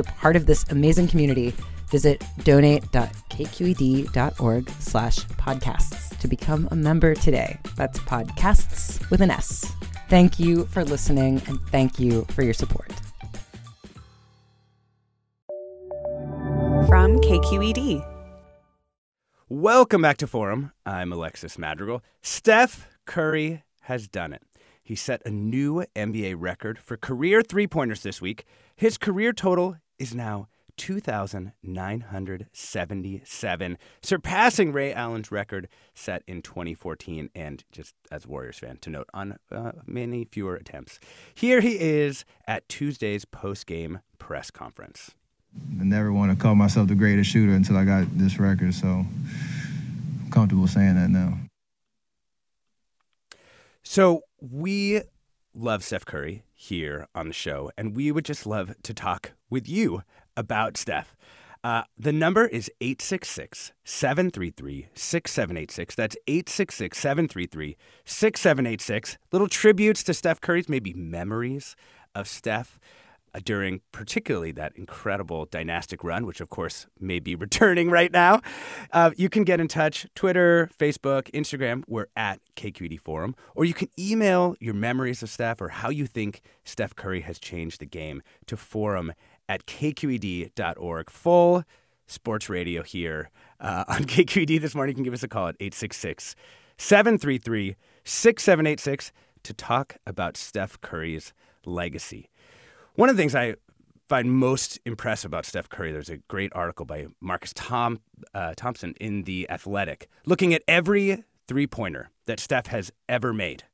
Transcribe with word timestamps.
a 0.00 0.04
part 0.04 0.36
of 0.36 0.46
this 0.46 0.64
amazing 0.70 1.08
community, 1.08 1.54
visit 1.90 2.24
donate.kqed.org 2.42 4.70
slash 4.70 5.18
podcasts 5.18 6.18
to 6.18 6.28
become 6.28 6.66
a 6.70 6.76
member 6.76 7.14
today. 7.14 7.58
That's 7.76 7.98
podcasts 8.00 9.10
with 9.10 9.20
an 9.20 9.30
S. 9.30 9.70
Thank 10.08 10.40
you 10.40 10.64
for 10.66 10.84
listening 10.84 11.42
and 11.46 11.60
thank 11.68 12.00
you 12.00 12.24
for 12.30 12.42
your 12.42 12.54
support. 12.54 12.92
From 16.88 17.20
KQED. 17.20 18.06
Welcome 19.48 20.02
back 20.02 20.16
to 20.18 20.26
Forum. 20.26 20.72
I'm 20.86 21.12
Alexis 21.12 21.58
Madrigal. 21.58 22.02
Steph 22.22 22.88
Curry 23.04 23.62
has 23.82 24.08
done 24.08 24.32
it. 24.32 24.42
He 24.82 24.96
set 24.96 25.22
a 25.24 25.30
new 25.30 25.84
NBA 25.94 26.34
record 26.36 26.78
for 26.78 26.96
career 26.96 27.42
three 27.42 27.68
pointers 27.68 28.02
this 28.02 28.20
week. 28.20 28.44
His 28.74 28.98
career 28.98 29.32
total 29.32 29.76
is 30.00 30.14
now 30.14 30.48
2,977, 30.78 33.78
surpassing 34.02 34.72
Ray 34.72 34.94
Allen's 34.94 35.30
record 35.30 35.68
set 35.94 36.22
in 36.26 36.40
2014. 36.40 37.28
And 37.34 37.62
just 37.70 37.94
as 38.10 38.26
Warriors 38.26 38.58
fan 38.58 38.78
to 38.78 38.88
note, 38.88 39.10
on 39.12 39.36
uh, 39.52 39.72
many 39.84 40.24
fewer 40.24 40.56
attempts. 40.56 40.98
Here 41.34 41.60
he 41.60 41.78
is 41.78 42.24
at 42.46 42.66
Tuesday's 42.68 43.26
post 43.26 43.66
game 43.66 43.98
press 44.18 44.50
conference. 44.50 45.10
I 45.78 45.84
never 45.84 46.10
want 46.12 46.30
to 46.30 46.36
call 46.42 46.54
myself 46.54 46.88
the 46.88 46.94
greatest 46.94 47.30
shooter 47.30 47.52
until 47.52 47.76
I 47.76 47.84
got 47.84 48.06
this 48.16 48.38
record, 48.38 48.72
so 48.72 48.88
I'm 48.88 50.30
comfortable 50.30 50.66
saying 50.66 50.94
that 50.94 51.10
now. 51.10 51.36
So 53.82 54.22
we 54.40 55.02
love 55.62 55.84
Steph 55.84 56.04
Curry 56.04 56.42
here 56.54 57.06
on 57.14 57.28
the 57.28 57.34
show, 57.34 57.70
and 57.76 57.94
we 57.94 58.10
would 58.10 58.24
just 58.24 58.46
love 58.46 58.74
to 58.82 58.94
talk 58.94 59.32
with 59.50 59.68
you 59.68 60.02
about 60.36 60.76
Steph. 60.76 61.16
Uh, 61.62 61.82
the 61.98 62.12
number 62.12 62.46
is 62.46 62.70
866 62.80 63.72
733 63.84 64.88
6786. 64.94 65.94
That's 65.94 66.16
866 66.26 66.98
733 66.98 67.76
6786. 68.06 69.18
Little 69.30 69.48
tributes 69.48 70.02
to 70.04 70.14
Steph 70.14 70.40
Curry's, 70.40 70.68
maybe 70.68 70.94
memories 70.94 71.76
of 72.14 72.26
Steph 72.26 72.80
during 73.44 73.80
particularly 73.92 74.52
that 74.52 74.72
incredible 74.76 75.46
dynastic 75.46 76.02
run, 76.02 76.26
which 76.26 76.40
of 76.40 76.48
course 76.48 76.86
may 76.98 77.18
be 77.18 77.34
returning 77.46 77.90
right 77.90 78.12
now. 78.12 78.40
Uh, 78.92 79.10
you 79.16 79.28
can 79.28 79.44
get 79.44 79.60
in 79.60 79.68
touch 79.68 80.06
Twitter, 80.14 80.70
Facebook, 80.78 81.30
Instagram. 81.32 81.84
We're 81.86 82.06
at 82.16 82.40
KQED 82.56 83.00
Forum. 83.00 83.34
Or 83.54 83.64
you 83.64 83.74
can 83.74 83.88
email 83.98 84.56
your 84.60 84.74
memories 84.74 85.22
of 85.22 85.30
Steph 85.30 85.60
or 85.60 85.68
how 85.68 85.90
you 85.90 86.06
think 86.06 86.40
Steph 86.64 86.94
Curry 86.94 87.20
has 87.22 87.38
changed 87.38 87.80
the 87.80 87.86
game 87.86 88.22
to 88.46 88.56
forum 88.56 89.12
at 89.48 89.66
kqed.org. 89.66 91.10
Full 91.10 91.64
sports 92.06 92.48
radio 92.48 92.82
here 92.82 93.30
uh, 93.60 93.84
on 93.88 94.04
KQED 94.04 94.60
this 94.60 94.74
morning. 94.74 94.92
You 94.92 94.96
can 94.96 95.04
give 95.04 95.14
us 95.14 95.22
a 95.22 95.28
call 95.28 95.48
at 95.48 95.56
866 95.60 96.34
733 96.78 97.76
6786 98.04 99.12
to 99.42 99.54
talk 99.54 99.96
about 100.06 100.36
Steph 100.36 100.80
Curry's 100.80 101.32
legacy. 101.64 102.30
One 102.94 103.08
of 103.08 103.16
the 103.16 103.22
things 103.22 103.34
I 103.34 103.54
find 104.08 104.32
most 104.32 104.78
impressive 104.84 105.28
about 105.28 105.46
Steph 105.46 105.68
Curry, 105.68 105.92
there's 105.92 106.10
a 106.10 106.16
great 106.16 106.52
article 106.54 106.84
by 106.84 107.06
Marcus 107.20 107.52
Tom, 107.54 108.00
uh, 108.34 108.54
Thompson 108.56 108.94
in 109.00 109.22
The 109.22 109.48
Athletic 109.48 110.08
looking 110.26 110.52
at 110.52 110.62
every 110.66 111.24
three 111.46 111.66
pointer 111.66 112.10
that 112.26 112.40
Steph 112.40 112.66
has 112.66 112.92
ever 113.08 113.32
made. 113.32 113.64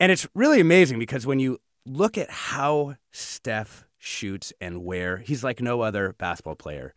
And 0.00 0.12
it's 0.12 0.28
really 0.34 0.60
amazing 0.60 0.98
because 0.98 1.26
when 1.26 1.38
you 1.38 1.58
look 1.86 2.18
at 2.18 2.30
how 2.30 2.96
Steph 3.10 3.84
shoots 3.98 4.52
and 4.60 4.84
where 4.84 5.18
he's 5.18 5.44
like 5.44 5.60
no 5.60 5.80
other 5.80 6.14
basketball 6.18 6.54
player. 6.54 6.94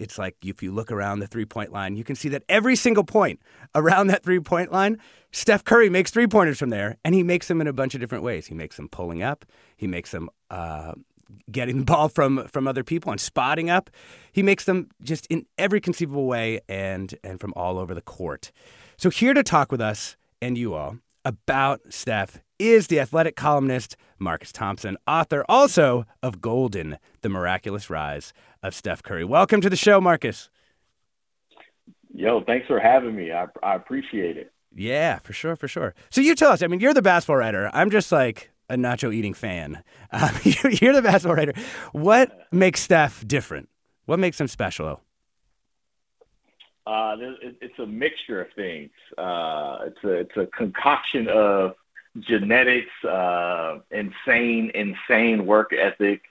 It's 0.00 0.18
like 0.18 0.36
if 0.44 0.62
you 0.62 0.72
look 0.72 0.90
around 0.90 1.18
the 1.18 1.26
three 1.26 1.44
point 1.44 1.72
line, 1.72 1.94
you 1.94 2.04
can 2.04 2.16
see 2.16 2.30
that 2.30 2.42
every 2.48 2.74
single 2.74 3.04
point 3.04 3.40
around 3.74 4.06
that 4.08 4.24
three 4.24 4.40
point 4.40 4.72
line, 4.72 4.98
Steph 5.30 5.62
Curry 5.62 5.90
makes 5.90 6.10
three 6.10 6.26
pointers 6.26 6.58
from 6.58 6.70
there, 6.70 6.96
and 7.04 7.14
he 7.14 7.22
makes 7.22 7.48
them 7.48 7.60
in 7.60 7.66
a 7.66 7.72
bunch 7.72 7.94
of 7.94 8.00
different 8.00 8.24
ways. 8.24 8.46
He 8.46 8.54
makes 8.54 8.76
them 8.76 8.88
pulling 8.88 9.22
up, 9.22 9.44
he 9.76 9.86
makes 9.86 10.10
them 10.10 10.30
uh, 10.50 10.94
getting 11.52 11.80
the 11.80 11.84
ball 11.92 12.08
from 12.08 12.48
from 12.48 12.66
other 12.66 12.82
people 12.82 13.12
and 13.12 13.20
spotting 13.20 13.68
up. 13.68 13.90
He 14.32 14.42
makes 14.42 14.64
them 14.64 14.88
just 15.02 15.26
in 15.26 15.44
every 15.58 15.80
conceivable 15.80 16.26
way 16.26 16.60
and 16.68 17.14
and 17.22 17.38
from 17.38 17.52
all 17.54 17.78
over 17.78 17.94
the 17.94 18.02
court. 18.02 18.52
So 18.96 19.10
here 19.10 19.34
to 19.34 19.42
talk 19.42 19.70
with 19.70 19.80
us 19.80 20.16
and 20.40 20.56
you 20.56 20.74
all 20.74 20.96
about 21.24 21.80
Steph 21.90 22.40
is 22.58 22.86
the 22.86 23.00
athletic 23.00 23.36
columnist 23.36 23.96
Marcus 24.18 24.52
Thompson, 24.52 24.96
author 25.06 25.44
also 25.48 26.04
of 26.22 26.40
Golden, 26.40 26.98
The 27.22 27.28
Miraculous 27.28 27.88
Rise 27.88 28.32
of 28.62 28.74
Steph 28.74 29.02
Curry. 29.02 29.24
Welcome 29.24 29.60
to 29.62 29.70
the 29.70 29.76
show, 29.76 30.00
Marcus. 30.00 30.50
Yo, 32.12 32.42
thanks 32.44 32.66
for 32.66 32.78
having 32.78 33.16
me. 33.16 33.32
I, 33.32 33.46
I 33.62 33.76
appreciate 33.76 34.36
it. 34.36 34.52
Yeah, 34.74 35.18
for 35.18 35.32
sure, 35.32 35.56
for 35.56 35.68
sure. 35.68 35.94
So 36.10 36.20
you 36.20 36.34
tell 36.34 36.52
us, 36.52 36.62
I 36.62 36.66
mean, 36.66 36.80
you're 36.80 36.94
the 36.94 37.02
basketball 37.02 37.36
writer. 37.36 37.70
I'm 37.72 37.90
just 37.90 38.12
like 38.12 38.50
a 38.68 38.76
nacho 38.76 39.12
eating 39.14 39.34
fan. 39.34 39.82
Um, 40.12 40.30
you're 40.44 40.92
the 40.92 41.02
basketball 41.02 41.36
writer. 41.36 41.54
What 41.92 42.46
makes 42.52 42.80
Steph 42.80 43.26
different? 43.26 43.68
What 44.06 44.18
makes 44.18 44.40
him 44.40 44.48
special? 44.48 45.02
Uh, 46.90 47.16
it's 47.60 47.78
a 47.78 47.86
mixture 47.86 48.42
of 48.42 48.52
things. 48.54 48.90
Uh, 49.16 49.78
it's 49.86 50.02
a 50.02 50.12
it's 50.12 50.36
a 50.36 50.46
concoction 50.46 51.28
of 51.28 51.76
genetics, 52.18 52.90
uh, 53.04 53.78
insane, 53.92 54.72
insane 54.74 55.46
work 55.46 55.72
ethic, 55.72 56.22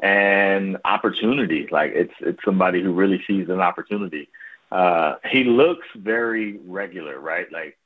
and 0.00 0.78
opportunity. 0.84 1.68
Like 1.70 1.92
it's 1.94 2.14
it's 2.18 2.44
somebody 2.44 2.82
who 2.82 2.92
really 2.92 3.22
sees 3.24 3.48
an 3.50 3.60
opportunity. 3.60 4.28
Uh, 4.72 5.14
he 5.30 5.44
looks 5.44 5.86
very 5.94 6.58
regular, 6.66 7.20
right? 7.20 7.46
Like 7.52 7.78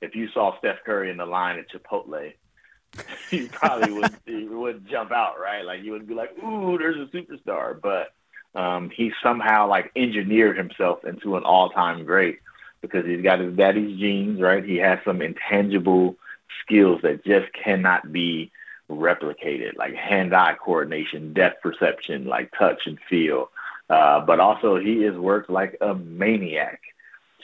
if 0.00 0.14
you 0.14 0.28
saw 0.28 0.56
Steph 0.58 0.84
Curry 0.86 1.10
in 1.10 1.16
the 1.16 1.26
line 1.26 1.58
at 1.58 1.68
Chipotle, 1.70 2.34
you 3.32 3.48
probably 3.48 3.94
would 3.94 4.14
you 4.26 4.60
would 4.60 4.88
jump 4.88 5.10
out, 5.10 5.40
right? 5.40 5.64
Like 5.64 5.82
you 5.82 5.90
would 5.90 6.06
be 6.06 6.14
like, 6.14 6.38
"Ooh, 6.40 6.78
there's 6.78 6.98
a 6.98 7.10
superstar," 7.10 7.80
but 7.82 8.12
um, 8.54 8.90
he 8.90 9.12
somehow 9.22 9.68
like 9.68 9.90
engineered 9.96 10.56
himself 10.56 11.04
into 11.04 11.36
an 11.36 11.44
all-time 11.44 12.04
great 12.04 12.38
because 12.80 13.04
he's 13.06 13.22
got 13.22 13.40
his 13.40 13.56
daddy's 13.56 13.98
genes, 13.98 14.40
right? 14.40 14.64
He 14.64 14.76
has 14.76 14.98
some 15.04 15.22
intangible 15.22 16.16
skills 16.62 17.00
that 17.02 17.24
just 17.24 17.52
cannot 17.52 18.12
be 18.12 18.52
replicated, 18.90 19.76
like 19.76 19.94
hand-eye 19.94 20.56
coordination, 20.62 21.32
depth 21.32 21.62
perception, 21.62 22.26
like 22.26 22.52
touch 22.56 22.86
and 22.86 22.98
feel. 23.08 23.50
Uh, 23.88 24.20
but 24.20 24.40
also, 24.40 24.76
he 24.76 25.02
has 25.02 25.14
worked 25.14 25.50
like 25.50 25.76
a 25.80 25.94
maniac 25.94 26.80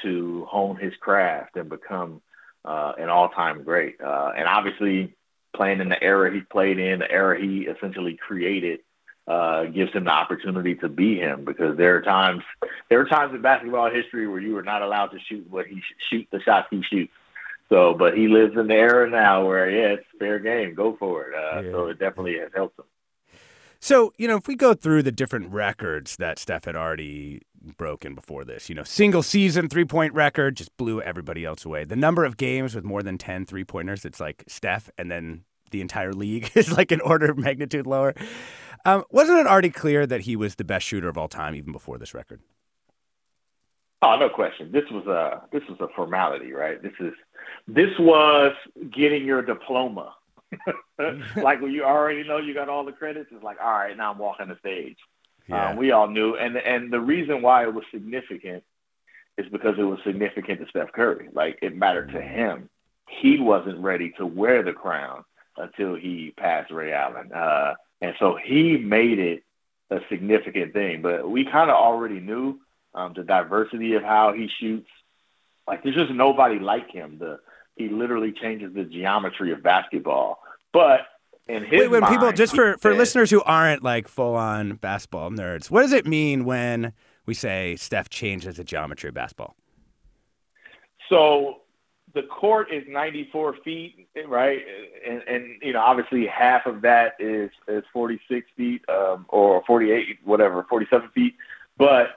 to 0.02 0.46
hone 0.46 0.76
his 0.76 0.94
craft 0.96 1.56
and 1.56 1.68
become 1.68 2.20
uh, 2.64 2.92
an 2.98 3.08
all-time 3.08 3.62
great. 3.62 4.00
Uh, 4.00 4.32
and 4.36 4.46
obviously, 4.46 5.14
playing 5.54 5.80
in 5.80 5.88
the 5.88 6.02
era 6.02 6.32
he 6.32 6.40
played 6.40 6.78
in, 6.78 7.00
the 7.00 7.10
era 7.10 7.40
he 7.40 7.62
essentially 7.62 8.16
created, 8.16 8.80
uh, 9.30 9.64
gives 9.66 9.92
him 9.92 10.04
the 10.04 10.10
opportunity 10.10 10.74
to 10.74 10.88
be 10.88 11.16
him 11.16 11.44
because 11.44 11.76
there 11.76 11.94
are 11.94 12.02
times 12.02 12.42
there 12.88 13.00
are 13.00 13.04
times 13.04 13.32
in 13.32 13.40
basketball 13.40 13.88
history 13.88 14.26
where 14.26 14.40
you 14.40 14.56
are 14.58 14.62
not 14.64 14.82
allowed 14.82 15.06
to 15.06 15.20
shoot 15.20 15.48
what 15.48 15.68
he 15.68 15.78
sh- 15.78 16.02
shoot 16.10 16.28
the 16.32 16.40
shots 16.40 16.66
he 16.68 16.82
shoots. 16.82 17.12
So, 17.68 17.94
but 17.94 18.18
he 18.18 18.26
lives 18.26 18.56
in 18.56 18.66
the 18.66 18.74
era 18.74 19.08
now 19.08 19.46
where 19.46 19.70
yeah, 19.70 19.94
it's 19.94 20.06
fair 20.18 20.40
game, 20.40 20.74
go 20.74 20.96
for 20.98 21.28
it. 21.28 21.34
Uh, 21.34 21.60
yeah. 21.60 21.70
So 21.70 21.86
it 21.86 22.00
definitely 22.00 22.40
has 22.40 22.50
helped 22.52 22.80
him. 22.80 22.86
So 23.78 24.12
you 24.18 24.26
know, 24.26 24.36
if 24.36 24.48
we 24.48 24.56
go 24.56 24.74
through 24.74 25.04
the 25.04 25.12
different 25.12 25.52
records 25.52 26.16
that 26.16 26.40
Steph 26.40 26.64
had 26.64 26.74
already 26.74 27.42
broken 27.76 28.16
before 28.16 28.44
this, 28.44 28.68
you 28.68 28.74
know, 28.74 28.82
single 28.82 29.22
season 29.22 29.68
three 29.68 29.84
point 29.84 30.12
record 30.12 30.56
just 30.56 30.76
blew 30.76 31.00
everybody 31.00 31.44
else 31.44 31.64
away. 31.64 31.84
The 31.84 31.94
number 31.94 32.24
of 32.24 32.36
games 32.36 32.74
with 32.74 32.82
more 32.82 33.04
than 33.04 33.16
10 33.16 33.46
three 33.46 33.64
pointers, 33.64 34.04
it's 34.04 34.18
like 34.18 34.42
Steph, 34.48 34.90
and 34.98 35.08
then 35.08 35.44
the 35.70 35.80
entire 35.80 36.12
league 36.12 36.50
is 36.54 36.72
like 36.72 36.92
an 36.92 37.00
order 37.00 37.30
of 37.30 37.38
magnitude 37.38 37.86
lower. 37.86 38.14
Um, 38.84 39.04
wasn't 39.10 39.38
it 39.38 39.46
already 39.46 39.70
clear 39.70 40.06
that 40.06 40.22
he 40.22 40.36
was 40.36 40.54
the 40.54 40.64
best 40.64 40.86
shooter 40.86 41.08
of 41.08 41.18
all 41.18 41.28
time 41.28 41.54
even 41.54 41.72
before 41.72 41.98
this 41.98 42.14
record? 42.14 42.40
Oh, 44.02 44.16
no 44.16 44.30
question. 44.30 44.72
This 44.72 44.84
was 44.90 45.06
a 45.06 45.42
this 45.52 45.62
was 45.68 45.78
a 45.80 45.88
formality, 45.94 46.52
right? 46.52 46.82
This 46.82 46.94
is 47.00 47.12
this 47.68 47.90
was 47.98 48.54
getting 48.90 49.26
your 49.26 49.42
diploma. 49.42 50.14
like 51.36 51.60
when 51.60 51.70
you 51.70 51.84
already 51.84 52.26
know 52.26 52.38
you 52.38 52.54
got 52.54 52.68
all 52.68 52.84
the 52.84 52.92
credits, 52.92 53.28
it's 53.30 53.44
like, 53.44 53.58
all 53.62 53.70
right, 53.70 53.96
now 53.96 54.12
I'm 54.12 54.18
walking 54.18 54.48
the 54.48 54.56
stage. 54.58 54.96
Yeah. 55.48 55.70
Um, 55.70 55.76
we 55.76 55.90
all 55.90 56.08
knew, 56.08 56.36
and 56.36 56.56
and 56.56 56.90
the 56.90 57.00
reason 57.00 57.42
why 57.42 57.64
it 57.64 57.74
was 57.74 57.84
significant 57.92 58.64
is 59.36 59.46
because 59.50 59.74
it 59.78 59.82
was 59.82 59.98
significant 60.04 60.60
to 60.60 60.68
Steph 60.68 60.92
Curry. 60.92 61.28
Like 61.32 61.58
it 61.60 61.76
mattered 61.76 62.08
to 62.12 62.18
mm-hmm. 62.18 62.34
him. 62.34 62.70
He 63.08 63.38
wasn't 63.38 63.80
ready 63.80 64.12
to 64.18 64.24
wear 64.24 64.62
the 64.62 64.72
crown 64.72 65.24
until 65.56 65.94
he 65.94 66.32
passed 66.36 66.70
Ray 66.70 66.92
Allen. 66.92 67.32
Uh, 67.32 67.74
and 68.00 68.14
so 68.18 68.36
he 68.42 68.76
made 68.76 69.18
it 69.18 69.42
a 69.90 70.00
significant 70.08 70.72
thing. 70.72 71.02
But 71.02 71.28
we 71.28 71.44
kind 71.44 71.70
of 71.70 71.76
already 71.76 72.20
knew 72.20 72.60
um, 72.94 73.12
the 73.14 73.22
diversity 73.22 73.94
of 73.94 74.02
how 74.02 74.32
he 74.32 74.48
shoots. 74.60 74.88
Like 75.66 75.82
there's 75.82 75.94
just 75.94 76.12
nobody 76.12 76.58
like 76.58 76.90
him. 76.90 77.18
The 77.18 77.40
he 77.76 77.88
literally 77.88 78.32
changes 78.32 78.74
the 78.74 78.84
geometry 78.84 79.52
of 79.52 79.62
basketball. 79.62 80.40
But 80.72 81.00
in 81.48 81.64
his 81.64 81.80
Wait, 81.80 81.90
when 81.90 82.00
mind, 82.00 82.14
people 82.14 82.32
just 82.32 82.54
for 82.54 82.76
for 82.78 82.94
listeners 82.94 83.30
who 83.30 83.42
aren't 83.42 83.82
like 83.82 84.08
full 84.08 84.34
on 84.34 84.74
basketball 84.74 85.30
nerds, 85.30 85.70
what 85.70 85.82
does 85.82 85.92
it 85.92 86.06
mean 86.06 86.44
when 86.44 86.92
we 87.26 87.34
say 87.34 87.76
Steph 87.76 88.08
changes 88.08 88.56
the 88.56 88.64
geometry 88.64 89.08
of 89.08 89.14
basketball? 89.14 89.54
So 91.08 91.62
the 92.14 92.22
court 92.22 92.72
is 92.72 92.84
94 92.88 93.56
feet, 93.64 94.08
right? 94.26 94.60
And, 95.06 95.22
and 95.28 95.62
you 95.62 95.72
know, 95.72 95.80
obviously 95.80 96.26
half 96.26 96.66
of 96.66 96.82
that 96.82 97.14
is 97.18 97.50
is 97.68 97.84
46 97.92 98.46
feet 98.56 98.82
um, 98.88 99.26
or 99.28 99.62
48, 99.66 100.18
whatever, 100.24 100.64
47 100.68 101.10
feet. 101.10 101.34
But 101.76 102.08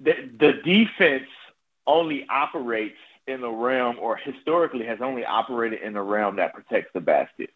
the, 0.00 0.14
the 0.38 0.52
defense 0.64 1.28
only 1.86 2.26
operates 2.28 2.98
in 3.26 3.40
the 3.40 3.50
realm, 3.50 3.96
or 4.00 4.16
historically 4.16 4.86
has 4.86 5.00
only 5.02 5.24
operated 5.24 5.82
in 5.82 5.92
the 5.92 6.02
realm 6.02 6.36
that 6.36 6.54
protects 6.54 6.90
the 6.94 7.00
basket. 7.00 7.50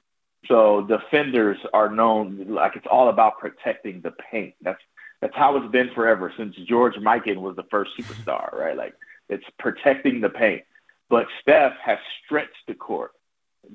So 0.48 0.82
defenders 0.82 1.58
are 1.72 1.88
known 1.88 2.46
like 2.48 2.76
it's 2.76 2.86
all 2.90 3.08
about 3.08 3.38
protecting 3.38 4.00
the 4.00 4.12
paint. 4.30 4.54
That's 4.60 4.80
that's 5.20 5.34
how 5.36 5.56
it's 5.56 5.70
been 5.70 5.90
forever 5.94 6.32
since 6.36 6.56
George 6.66 6.94
Mikan 6.94 7.36
was 7.36 7.54
the 7.54 7.62
first 7.64 7.92
superstar, 7.96 8.52
right? 8.52 8.76
Like 8.76 8.94
it's 9.28 9.44
protecting 9.58 10.20
the 10.20 10.28
paint. 10.28 10.62
But 11.12 11.26
Steph 11.42 11.74
has 11.84 11.98
stretched 12.24 12.66
the 12.66 12.72
court 12.72 13.12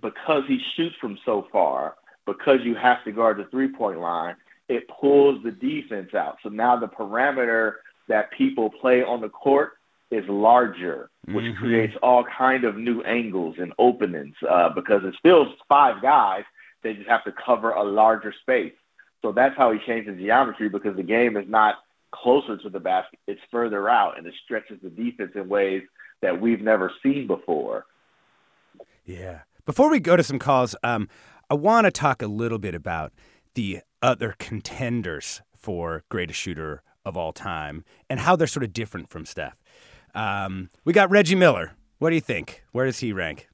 because 0.01 0.41
he 0.47 0.59
shoots 0.75 0.95
from 0.99 1.19
so 1.23 1.47
far, 1.51 1.93
because 2.25 2.61
you 2.63 2.73
have 2.73 3.03
to 3.03 3.11
guard 3.11 3.37
the 3.37 3.43
three 3.51 3.67
point 3.67 3.99
line, 3.99 4.35
it 4.67 4.87
pulls 4.87 5.43
the 5.43 5.51
defense 5.51 6.15
out. 6.15 6.39
So 6.41 6.49
now 6.49 6.77
the 6.77 6.87
parameter 6.87 7.73
that 8.07 8.31
people 8.31 8.71
play 8.71 9.03
on 9.03 9.21
the 9.21 9.29
court 9.29 9.73
is 10.09 10.27
larger, 10.27 11.11
which 11.27 11.45
mm-hmm. 11.45 11.63
creates 11.63 11.93
all 12.01 12.23
kind 12.23 12.63
of 12.63 12.75
new 12.75 13.03
angles 13.03 13.57
and 13.59 13.71
openings 13.77 14.35
uh, 14.49 14.69
because 14.69 15.01
it's 15.03 15.19
still 15.19 15.45
five 15.69 16.01
guys. 16.01 16.43
They 16.81 16.95
just 16.95 17.07
have 17.07 17.23
to 17.25 17.33
cover 17.45 17.69
a 17.69 17.83
larger 17.83 18.33
space. 18.41 18.73
So 19.21 19.31
that's 19.31 19.55
how 19.55 19.71
he 19.71 19.77
changed 19.85 20.09
the 20.09 20.15
geometry 20.15 20.69
because 20.69 20.95
the 20.95 21.03
game 21.03 21.37
is 21.37 21.47
not 21.47 21.75
closer 22.09 22.57
to 22.57 22.69
the 22.71 22.79
basket; 22.79 23.19
it's 23.27 23.41
further 23.51 23.87
out, 23.87 24.17
and 24.17 24.25
it 24.25 24.33
stretches 24.43 24.79
the 24.81 24.89
defense 24.89 25.33
in 25.35 25.47
ways 25.47 25.83
that 26.21 26.41
we've 26.41 26.61
never 26.61 26.91
seen 27.03 27.27
before. 27.27 27.85
Yeah. 29.05 29.41
Before 29.65 29.89
we 29.89 29.99
go 29.99 30.15
to 30.15 30.23
some 30.23 30.39
calls, 30.39 30.75
um, 30.83 31.09
I 31.49 31.55
want 31.55 31.85
to 31.85 31.91
talk 31.91 32.21
a 32.21 32.27
little 32.27 32.59
bit 32.59 32.75
about 32.75 33.13
the 33.53 33.79
other 34.01 34.35
contenders 34.37 35.41
for 35.55 36.03
greatest 36.09 36.39
shooter 36.39 36.83
of 37.05 37.17
all 37.17 37.33
time 37.33 37.83
and 38.09 38.19
how 38.19 38.35
they're 38.35 38.47
sort 38.47 38.63
of 38.63 38.73
different 38.73 39.09
from 39.09 39.25
Steph. 39.25 39.57
Um, 40.13 40.69
we 40.83 40.93
got 40.93 41.09
Reggie 41.09 41.35
Miller. 41.35 41.73
What 41.99 42.09
do 42.09 42.15
you 42.15 42.21
think? 42.21 42.63
Where 42.71 42.85
does 42.85 42.99
he 42.99 43.13
rank? 43.13 43.47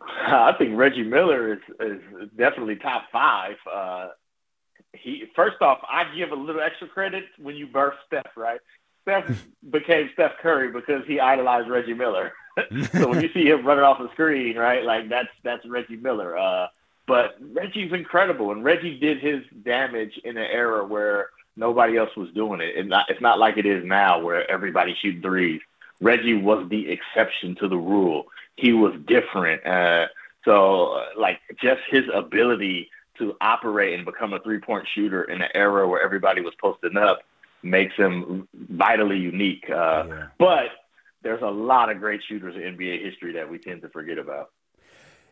I 0.00 0.52
think 0.58 0.76
Reggie 0.76 1.02
Miller 1.02 1.54
is, 1.54 1.60
is 1.80 2.00
definitely 2.36 2.76
top 2.76 3.04
five. 3.12 3.56
Uh, 3.70 4.08
he 4.92 5.24
first 5.34 5.60
off, 5.60 5.78
I 5.88 6.04
give 6.16 6.30
a 6.30 6.34
little 6.34 6.60
extra 6.60 6.88
credit 6.88 7.24
when 7.38 7.56
you 7.56 7.66
birth 7.66 7.94
Steph, 8.06 8.36
right? 8.36 8.60
Steph 9.02 9.46
became 9.70 10.10
Steph 10.14 10.38
Curry 10.40 10.70
because 10.70 11.04
he 11.06 11.20
idolized 11.20 11.68
Reggie 11.68 11.94
Miller. 11.94 12.32
so 12.92 13.08
when 13.08 13.20
you 13.20 13.30
see 13.32 13.48
him 13.48 13.66
running 13.66 13.84
off 13.84 13.98
the 13.98 14.10
screen, 14.12 14.56
right, 14.56 14.84
like 14.84 15.08
that's 15.08 15.28
that's 15.42 15.66
Reggie 15.66 15.96
Miller. 15.96 16.36
Uh, 16.36 16.68
but 17.06 17.36
Reggie's 17.40 17.92
incredible, 17.92 18.52
and 18.52 18.62
Reggie 18.62 18.98
did 18.98 19.20
his 19.20 19.42
damage 19.64 20.18
in 20.24 20.36
an 20.36 20.46
era 20.50 20.84
where 20.84 21.30
nobody 21.56 21.96
else 21.96 22.14
was 22.16 22.30
doing 22.30 22.60
it. 22.60 22.76
And 22.76 22.92
it's 23.08 23.20
not 23.20 23.38
like 23.38 23.56
it 23.56 23.66
is 23.66 23.84
now 23.84 24.20
where 24.20 24.48
everybody 24.50 24.96
shooting 25.00 25.22
threes. 25.22 25.60
Reggie 26.00 26.34
was 26.34 26.68
the 26.68 26.90
exception 26.90 27.54
to 27.56 27.68
the 27.68 27.76
rule. 27.76 28.26
He 28.56 28.72
was 28.72 28.94
different. 29.06 29.64
Uh, 29.66 30.06
so, 30.44 31.04
like, 31.16 31.40
just 31.60 31.80
his 31.88 32.04
ability 32.12 32.90
to 33.18 33.36
operate 33.40 33.94
and 33.94 34.04
become 34.04 34.32
a 34.32 34.40
three 34.40 34.58
point 34.58 34.86
shooter 34.94 35.24
in 35.24 35.42
an 35.42 35.48
era 35.54 35.86
where 35.88 36.02
everybody 36.02 36.40
was 36.40 36.54
posting 36.60 36.96
up 36.96 37.20
makes 37.62 37.94
him 37.96 38.48
vitally 38.54 39.18
unique. 39.18 39.64
Uh, 39.68 40.04
yeah. 40.08 40.26
But 40.38 40.68
there's 41.22 41.42
a 41.42 41.50
lot 41.50 41.90
of 41.90 41.98
great 41.98 42.20
shooters 42.28 42.54
in 42.56 42.62
NBA 42.76 43.02
history 43.02 43.32
that 43.34 43.50
we 43.50 43.58
tend 43.58 43.82
to 43.82 43.88
forget 43.88 44.18
about. 44.18 44.50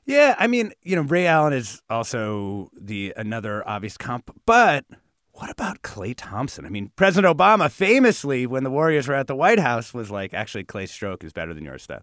Yeah, 0.07 0.35
I 0.39 0.47
mean, 0.47 0.73
you 0.83 0.97
know, 0.97 1.03
Ray 1.03 1.27
Allen 1.27 1.53
is 1.53 1.83
also 1.91 2.71
the 2.75 3.13
another 3.17 3.67
obvious 3.69 3.97
comp, 3.97 4.35
but 4.47 4.85
what 5.33 5.51
about 5.51 5.83
Klay 5.83 6.15
Thompson? 6.17 6.67
I 6.67 6.69
mean, 6.69 6.91
President 6.97 7.37
Obama 7.37 7.71
famously, 7.71 8.47
when 8.47 8.65
the 8.65 8.71
Warriors 8.71 9.09
were 9.09 9.15
at 9.15 9.27
the 9.27 9.37
White 9.37 9.59
House, 9.59 9.95
was 9.95 10.11
like, 10.11 10.35
"Actually, 10.35 10.65
Klay's 10.65 10.91
stroke 10.91 11.23
is 11.23 11.33
better 11.33 11.55
than 11.55 11.65
your 11.65 11.79
stuff." 11.79 12.03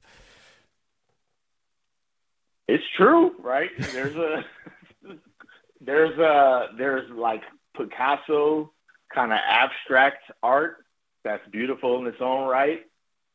It's 2.68 2.84
true, 2.96 3.32
right? 3.40 3.70
There's 3.78 4.16
a 4.16 4.46
there's 5.82 6.18
a 6.18 6.68
there's 6.78 7.10
like 7.12 7.42
Picasso 7.76 8.72
kind 9.14 9.32
of 9.32 9.40
abstract 9.48 10.24
art 10.44 10.84
that's 11.24 11.48
beautiful 11.50 12.00
in 12.00 12.08
its 12.08 12.22
own 12.22 12.48
right. 12.48 12.86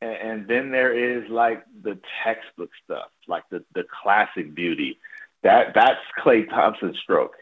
And, 0.01 0.11
and 0.13 0.49
then 0.49 0.71
there 0.71 0.93
is 0.95 1.29
like 1.29 1.65
the 1.83 1.99
textbook 2.25 2.71
stuff, 2.85 3.11
like 3.29 3.45
the, 3.51 3.65
the 3.75 3.85
classic 4.03 4.55
beauty. 4.55 4.99
That 5.43 5.75
that's 5.75 6.01
Klay 6.25 6.49
Thompson's 6.49 6.99
stroke. 7.03 7.35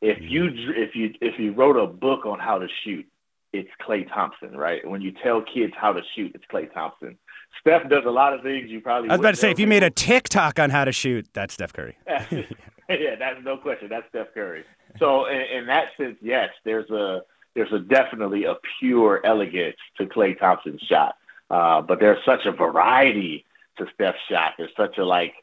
If 0.00 0.18
you 0.20 0.44
mm-hmm. 0.44 0.72
if 0.76 0.94
you 0.94 1.14
if 1.20 1.38
you 1.38 1.52
wrote 1.52 1.76
a 1.76 1.86
book 1.86 2.26
on 2.26 2.38
how 2.38 2.58
to 2.58 2.66
shoot, 2.84 3.06
it's 3.52 3.70
Klay 3.80 4.08
Thompson, 4.12 4.56
right? 4.56 4.86
When 4.86 5.00
you 5.00 5.12
tell 5.12 5.42
kids 5.42 5.72
how 5.76 5.92
to 5.92 6.02
shoot, 6.14 6.32
it's 6.34 6.44
Klay 6.52 6.72
Thompson. 6.72 7.16
Steph 7.60 7.88
does 7.88 8.04
a 8.04 8.10
lot 8.10 8.34
of 8.34 8.42
things 8.42 8.68
you 8.68 8.80
probably. 8.80 9.08
I 9.08 9.14
was 9.14 9.20
about 9.20 9.30
to 9.30 9.36
say, 9.36 9.50
if 9.50 9.58
you 9.58 9.66
made 9.66 9.82
a 9.82 9.90
TikTok 9.90 10.58
on 10.58 10.70
how 10.70 10.84
to 10.84 10.92
shoot, 10.92 11.26
that's 11.32 11.54
Steph 11.54 11.72
Curry. 11.72 11.96
yeah, 12.08 13.14
that's 13.18 13.42
no 13.44 13.56
question. 13.56 13.88
That's 13.88 14.06
Steph 14.08 14.34
Curry. 14.34 14.64
So 14.98 15.26
in, 15.26 15.40
in 15.40 15.66
that 15.66 15.88
sense, 15.96 16.16
yes, 16.20 16.50
there's 16.64 16.90
a 16.90 17.22
there's 17.56 17.72
a 17.72 17.78
definitely 17.80 18.44
a 18.44 18.54
pure 18.78 19.20
elegance 19.24 19.78
to 19.96 20.04
Klay 20.04 20.38
Thompson's 20.38 20.82
shot. 20.82 21.16
Uh, 21.50 21.80
but 21.80 21.98
there's 21.98 22.22
such 22.24 22.44
a 22.44 22.52
variety 22.52 23.44
to 23.78 23.86
Steph's 23.94 24.18
shot. 24.28 24.52
There's 24.58 24.70
such 24.76 24.98
a 24.98 25.04
like, 25.04 25.34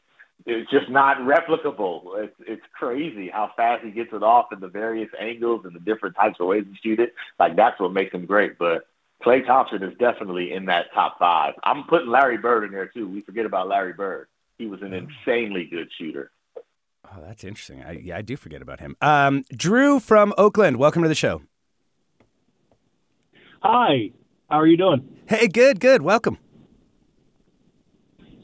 it's 0.46 0.70
just 0.70 0.88
not 0.88 1.18
replicable. 1.18 2.02
It's, 2.22 2.34
it's 2.46 2.62
crazy 2.72 3.28
how 3.28 3.50
fast 3.56 3.84
he 3.84 3.90
gets 3.90 4.12
it 4.12 4.22
off 4.22 4.52
in 4.52 4.60
the 4.60 4.68
various 4.68 5.10
angles 5.18 5.64
and 5.64 5.74
the 5.74 5.80
different 5.80 6.14
types 6.14 6.38
of 6.38 6.46
ways 6.46 6.64
he 6.70 6.88
shoot 6.88 7.00
it. 7.00 7.14
Like 7.38 7.56
that's 7.56 7.80
what 7.80 7.92
makes 7.92 8.12
him 8.12 8.26
great. 8.26 8.58
But 8.58 8.86
Klay 9.24 9.44
Thompson 9.44 9.82
is 9.82 9.96
definitely 9.98 10.52
in 10.52 10.66
that 10.66 10.92
top 10.94 11.18
five. 11.18 11.54
I'm 11.64 11.84
putting 11.84 12.10
Larry 12.10 12.38
Bird 12.38 12.64
in 12.64 12.70
there 12.70 12.86
too. 12.86 13.08
We 13.08 13.22
forget 13.22 13.44
about 13.44 13.68
Larry 13.68 13.92
Bird. 13.92 14.28
He 14.56 14.66
was 14.66 14.82
an 14.82 14.92
insanely 14.92 15.64
good 15.64 15.88
shooter. 15.98 16.30
Oh, 16.56 17.20
that's 17.26 17.42
interesting. 17.42 17.82
I, 17.82 17.92
yeah, 17.92 18.16
I 18.16 18.22
do 18.22 18.36
forget 18.36 18.62
about 18.62 18.80
him. 18.80 18.96
Um, 19.00 19.44
Drew 19.50 19.98
from 19.98 20.32
Oakland, 20.38 20.76
welcome 20.76 21.02
to 21.02 21.08
the 21.08 21.14
show. 21.14 21.42
Hi, 23.66 24.10
how 24.50 24.60
are 24.60 24.66
you 24.66 24.76
doing? 24.76 25.08
Hey, 25.26 25.48
good, 25.48 25.80
good. 25.80 26.02
Welcome. 26.02 26.36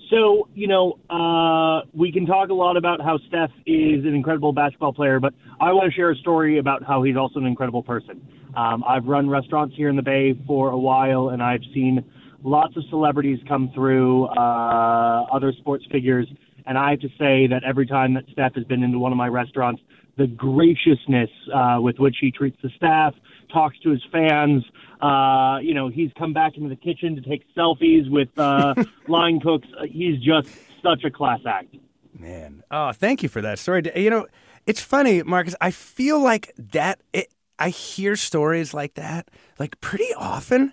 So, 0.08 0.48
you 0.54 0.66
know, 0.66 0.98
uh, 1.10 1.84
we 1.92 2.10
can 2.10 2.24
talk 2.24 2.48
a 2.48 2.54
lot 2.54 2.78
about 2.78 3.02
how 3.02 3.18
Steph 3.28 3.50
is 3.66 4.06
an 4.06 4.14
incredible 4.14 4.54
basketball 4.54 4.94
player, 4.94 5.20
but 5.20 5.34
I 5.60 5.72
want 5.74 5.92
to 5.92 5.94
share 5.94 6.10
a 6.10 6.16
story 6.16 6.56
about 6.56 6.82
how 6.84 7.02
he's 7.02 7.18
also 7.18 7.38
an 7.38 7.44
incredible 7.44 7.82
person. 7.82 8.26
Um, 8.56 8.82
I've 8.88 9.04
run 9.04 9.28
restaurants 9.28 9.76
here 9.76 9.90
in 9.90 9.96
the 9.96 10.02
Bay 10.02 10.34
for 10.46 10.70
a 10.70 10.78
while, 10.78 11.28
and 11.28 11.42
I've 11.42 11.64
seen 11.74 12.02
lots 12.42 12.74
of 12.78 12.84
celebrities 12.88 13.40
come 13.46 13.70
through, 13.74 14.24
uh, 14.24 15.26
other 15.30 15.52
sports 15.52 15.84
figures, 15.92 16.28
and 16.64 16.78
I 16.78 16.92
have 16.92 17.00
to 17.00 17.08
say 17.18 17.46
that 17.46 17.60
every 17.68 17.86
time 17.86 18.14
that 18.14 18.24
Steph 18.32 18.54
has 18.54 18.64
been 18.64 18.82
into 18.82 18.98
one 18.98 19.12
of 19.12 19.18
my 19.18 19.28
restaurants, 19.28 19.82
the 20.16 20.28
graciousness 20.28 21.30
uh, 21.54 21.76
with 21.78 21.98
which 21.98 22.16
he 22.22 22.30
treats 22.30 22.56
the 22.62 22.70
staff, 22.76 23.14
talks 23.52 23.78
to 23.80 23.90
his 23.90 24.02
fans. 24.12 24.64
Uh, 25.00 25.58
you 25.62 25.74
know, 25.74 25.88
he's 25.88 26.10
come 26.18 26.32
back 26.32 26.56
into 26.56 26.68
the 26.68 26.76
kitchen 26.76 27.16
to 27.16 27.22
take 27.22 27.42
selfies 27.54 28.10
with 28.10 28.28
uh, 28.38 28.74
line 29.08 29.40
cooks. 29.40 29.66
Uh, 29.78 29.84
he's 29.84 30.20
just 30.20 30.48
such 30.82 31.04
a 31.04 31.10
class 31.10 31.40
act. 31.46 31.74
Man, 32.18 32.62
oh, 32.70 32.92
thank 32.92 33.22
you 33.22 33.28
for 33.28 33.40
that 33.40 33.58
story. 33.58 33.82
You 33.96 34.10
know, 34.10 34.26
it's 34.66 34.80
funny, 34.80 35.22
Marcus. 35.22 35.54
I 35.60 35.70
feel 35.70 36.20
like 36.20 36.52
that. 36.58 37.00
It, 37.12 37.28
I 37.58 37.68
hear 37.68 38.16
stories 38.16 38.72
like 38.72 38.94
that 38.94 39.28
like 39.58 39.78
pretty 39.82 40.12
often, 40.16 40.72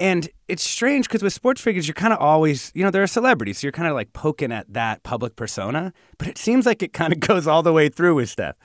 and 0.00 0.28
it's 0.46 0.68
strange 0.68 1.08
because 1.08 1.22
with 1.22 1.32
sports 1.32 1.60
figures, 1.60 1.88
you're 1.88 1.94
kind 1.94 2.12
of 2.12 2.20
always, 2.20 2.70
you 2.74 2.84
know, 2.84 2.90
they're 2.90 3.02
a 3.02 3.08
celebrity, 3.08 3.52
so 3.52 3.66
you're 3.66 3.72
kind 3.72 3.88
of 3.88 3.94
like 3.94 4.12
poking 4.12 4.52
at 4.52 4.72
that 4.72 5.02
public 5.02 5.34
persona. 5.34 5.92
But 6.18 6.28
it 6.28 6.38
seems 6.38 6.66
like 6.66 6.82
it 6.82 6.92
kind 6.92 7.12
of 7.12 7.20
goes 7.28 7.46
all 7.46 7.62
the 7.62 7.72
way 7.72 7.88
through 7.88 8.14
with 8.14 8.30
Steph. 8.30 8.56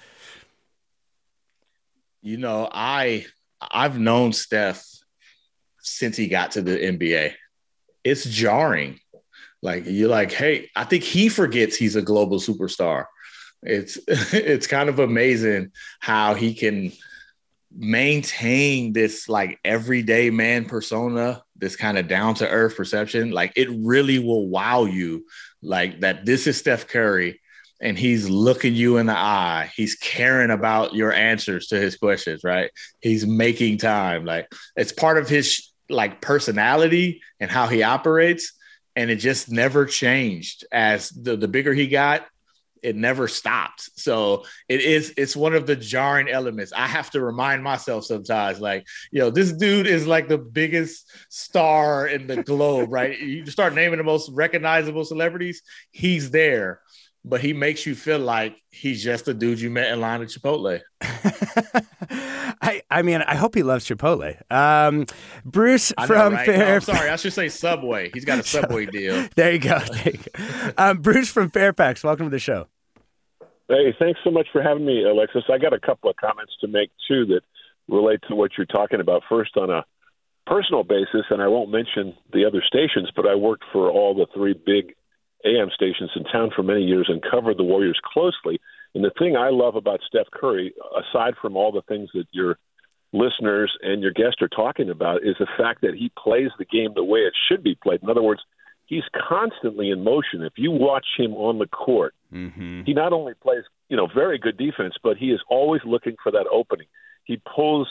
You 2.22 2.38
know, 2.38 2.70
I 2.72 3.26
I've 3.60 4.00
known 4.00 4.34
Steph 4.34 4.86
since 5.84 6.18
he 6.18 6.28
got 6.28 6.52
to 6.52 6.62
the 6.62 6.78
NBA. 6.78 7.34
It's 8.04 8.26
jarring. 8.26 9.00
Like 9.62 9.84
you're 9.86 10.10
like, 10.10 10.32
hey, 10.32 10.70
I 10.76 10.84
think 10.86 11.04
he 11.04 11.30
forgets 11.30 11.76
he's 11.76 11.96
a 11.96 12.02
global 12.02 12.40
superstar. 12.40 13.06
It's 13.62 13.98
it's 14.08 14.68
kind 14.68 14.90
of 14.90 15.00
amazing 15.00 15.72
how 16.00 16.34
he 16.34 16.54
can 16.54 16.92
maintain 17.76 18.94
this 18.94 19.28
like 19.30 19.60
everyday 19.64 20.30
man 20.30 20.66
persona, 20.66 21.44
this 21.56 21.76
kind 21.76 21.98
of 21.98 22.08
down 22.08 22.36
to 22.36 22.50
earth 22.50 22.76
perception. 22.76 23.32
Like 23.32 23.54
it 23.56 23.70
really 23.72 24.20
will 24.20 24.48
wow 24.48 24.86
you, 24.86 25.26
like 25.62 26.02
that. 26.02 26.26
This 26.26 26.48
is 26.48 26.58
Steph 26.58 26.88
Curry, 26.88 27.42
and 27.82 27.98
he's 27.98 28.30
looking 28.30 28.76
you 28.76 28.98
in 28.98 29.06
the 29.06 29.18
eye. 29.18 29.72
He's 29.76 29.96
caring 29.96 30.52
about 30.52 30.94
your 30.94 31.14
answers 31.14 31.68
to 31.68 31.80
his 31.80 31.96
questions, 31.96 32.44
right? 32.44 32.70
He's 33.00 33.26
making 33.26 33.78
time. 33.78 34.26
Like 34.26 34.52
it's 34.76 34.92
part 34.92 35.18
of 35.18 35.30
his 35.30 35.73
like 35.90 36.22
personality 36.22 37.22
and 37.40 37.50
how 37.50 37.68
he 37.68 37.84
operates. 37.84 38.54
And 38.96 39.10
it 39.10 39.18
just 39.18 39.52
never 39.52 39.86
changed 39.86 40.66
as 40.72 41.10
the, 41.10 41.36
the 41.36 41.48
bigger 41.48 41.74
he 41.74 41.88
got, 41.88 42.26
it 42.84 42.96
never 42.96 43.28
stopped. 43.28 43.90
So 44.00 44.44
it 44.68 44.82
is 44.82 45.14
it's 45.18 45.36
one 45.36 45.56
of 45.56 45.66
the 45.66 45.76
jarring 45.76 46.28
elements. 46.28 46.74
I 46.76 46.86
have 46.86 47.10
to 47.12 47.22
remind 47.22 47.64
myself 47.64 48.04
sometimes, 48.04 48.60
like, 48.60 48.86
you 49.12 49.22
know, 49.22 49.30
this 49.32 49.54
dude 49.54 49.88
is 49.88 50.06
like 50.06 50.28
the 50.28 50.38
biggest 50.38 51.10
star 51.30 52.06
in 52.08 52.28
the 52.28 52.44
globe, 52.44 52.92
right? 52.92 53.18
You 53.24 53.46
start 53.48 53.74
naming 53.74 53.98
the 53.98 54.04
most 54.04 54.30
recognizable 54.34 55.06
celebrities, 55.06 55.62
he's 55.92 56.30
there 56.30 56.82
but 57.26 57.42
he 57.42 57.54
makes 57.54 57.86
you 57.86 57.96
feel 57.96 58.20
like 58.20 58.62
he's 58.70 59.04
just 59.04 59.28
a 59.28 59.34
dude 59.34 59.60
you 59.60 59.70
met 59.70 59.92
in 59.92 60.02
line 60.02 60.22
at 60.22 60.28
Chipotle. 60.28 60.82
I 62.62 62.82
I 62.90 63.02
mean, 63.02 63.22
I 63.22 63.36
hope 63.36 63.56
he 63.56 63.64
loves 63.64 63.88
Chipotle. 63.88 64.36
Um, 64.52 65.06
Bruce 65.46 65.94
know, 65.98 66.06
from 66.06 66.34
right? 66.34 66.46
Fairfax. 66.46 66.88
No, 66.88 66.94
sorry, 66.96 67.10
I 67.10 67.16
should 67.16 67.34
say 67.34 67.50
Subway. 67.50 68.12
He's 68.14 68.26
got 68.26 68.40
a 68.40 68.44
Subway 68.48 68.86
deal. 68.86 69.28
there 69.36 69.54
you 69.54 69.60
go. 69.60 69.80
There 69.80 70.14
you 70.14 70.20
go. 70.20 70.72
Um, 70.78 70.98
Bruce 71.00 71.30
from 71.30 71.50
Fairfax, 71.50 72.04
welcome 72.04 72.26
to 72.26 72.30
the 72.30 72.40
show. 72.40 72.68
Hey, 73.70 73.96
thanks 73.98 74.20
so 74.24 74.30
much 74.30 74.48
for 74.52 74.62
having 74.62 74.86
me, 74.86 75.04
Alexis. 75.04 75.44
I 75.50 75.58
got 75.58 75.74
a 75.74 75.80
couple 75.80 76.10
of 76.10 76.18
comments 76.18 76.54
to 76.62 76.68
make 76.68 76.92
too 77.08 77.26
that 77.28 77.42
relate 77.88 78.20
to 78.28 78.36
what 78.36 78.52
you're 78.58 78.66
talking 78.66 79.00
about. 79.00 79.24
First, 79.30 79.56
on 79.56 79.70
a 79.70 79.86
personal 80.46 80.84
basis, 80.84 81.26
and 81.30 81.42
I 81.42 81.48
won't 81.48 81.72
mention 81.72 82.16
the 82.34 82.46
other 82.46 82.62
stations, 82.66 83.10
but 83.16 83.26
I 83.26 83.36
worked 83.36 83.64
for 83.72 83.90
all 83.90 84.14
the 84.14 84.28
three 84.34 84.54
big 84.54 84.96
AM 85.46 85.70
stations 85.74 86.12
in 86.16 86.24
town 86.26 86.52
for 86.56 86.64
many 86.64 86.84
years 86.84 87.10
and 87.10 87.22
covered 87.22 87.58
the 87.58 87.64
Warriors 87.64 88.00
closely. 88.04 88.60
And 88.96 89.04
the 89.04 89.12
thing 89.18 89.36
I 89.36 89.50
love 89.50 89.76
about 89.76 90.02
Steph 90.08 90.28
Curry, 90.32 90.74
aside 90.98 91.34
from 91.42 91.58
all 91.58 91.72
the 91.72 91.82
things 91.82 92.10
that 92.14 92.26
your 92.32 92.58
listeners 93.12 93.72
and 93.82 94.02
your 94.02 94.12
guests 94.12 94.42
are 94.42 94.48
talking 94.48 94.90
about, 94.90 95.24
is 95.24 95.36
the 95.40 95.48
fact 95.58 95.82
that 95.82 95.96
he 95.96 96.12
plays 96.22 96.50
the 96.58 96.66
game 96.66 96.92
the 96.96 97.04
way 97.04 97.20
it 97.20 97.34
should 97.50 97.64
be 97.64 97.76
played. 97.76 98.02
In 98.04 98.10
other 98.10 98.22
words, 98.22 98.42
he's 98.86 99.04
constantly 99.28 99.90
in 99.90 100.04
motion. 100.04 100.44
If 100.44 100.54
you 100.56 100.72
watch 100.72 101.06
him 101.18 101.34
on 101.34 101.60
the 101.60 101.68
court, 101.68 102.14
mm-hmm. 102.32 102.84
he 102.86 102.94
not 102.94 103.14
only 103.14 103.34
plays, 103.34 103.64
you 103.90 103.98
know, 103.98 104.08
very 104.14 104.38
good 104.38 104.58
defense, 104.58 104.96
but 105.04 105.18
he 105.18 105.28
is 105.28 105.42
always 105.50 105.82
looking 105.86 106.16
for 106.22 106.32
that 106.32 106.46
opening. 106.52 106.88
He 107.26 107.42
pulls 107.56 107.88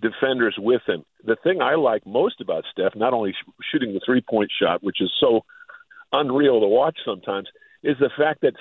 defenders 0.00 0.56
with 0.58 0.82
him. 0.86 1.04
The 1.24 1.36
thing 1.42 1.60
I 1.60 1.74
like 1.74 2.06
most 2.06 2.40
about 2.40 2.64
Steph, 2.70 2.94
not 2.94 3.12
only 3.12 3.32
sh- 3.32 3.64
shooting 3.70 3.94
the 3.94 4.00
three 4.04 4.20
point 4.20 4.50
shot, 4.60 4.82
which 4.82 5.00
is 5.00 5.10
so 5.18 5.44
unreal 6.20 6.60
to 6.60 6.66
watch 6.66 6.98
sometimes, 7.04 7.48
is 7.82 7.96
the 8.00 8.10
fact 8.16 8.40
that 8.42 8.54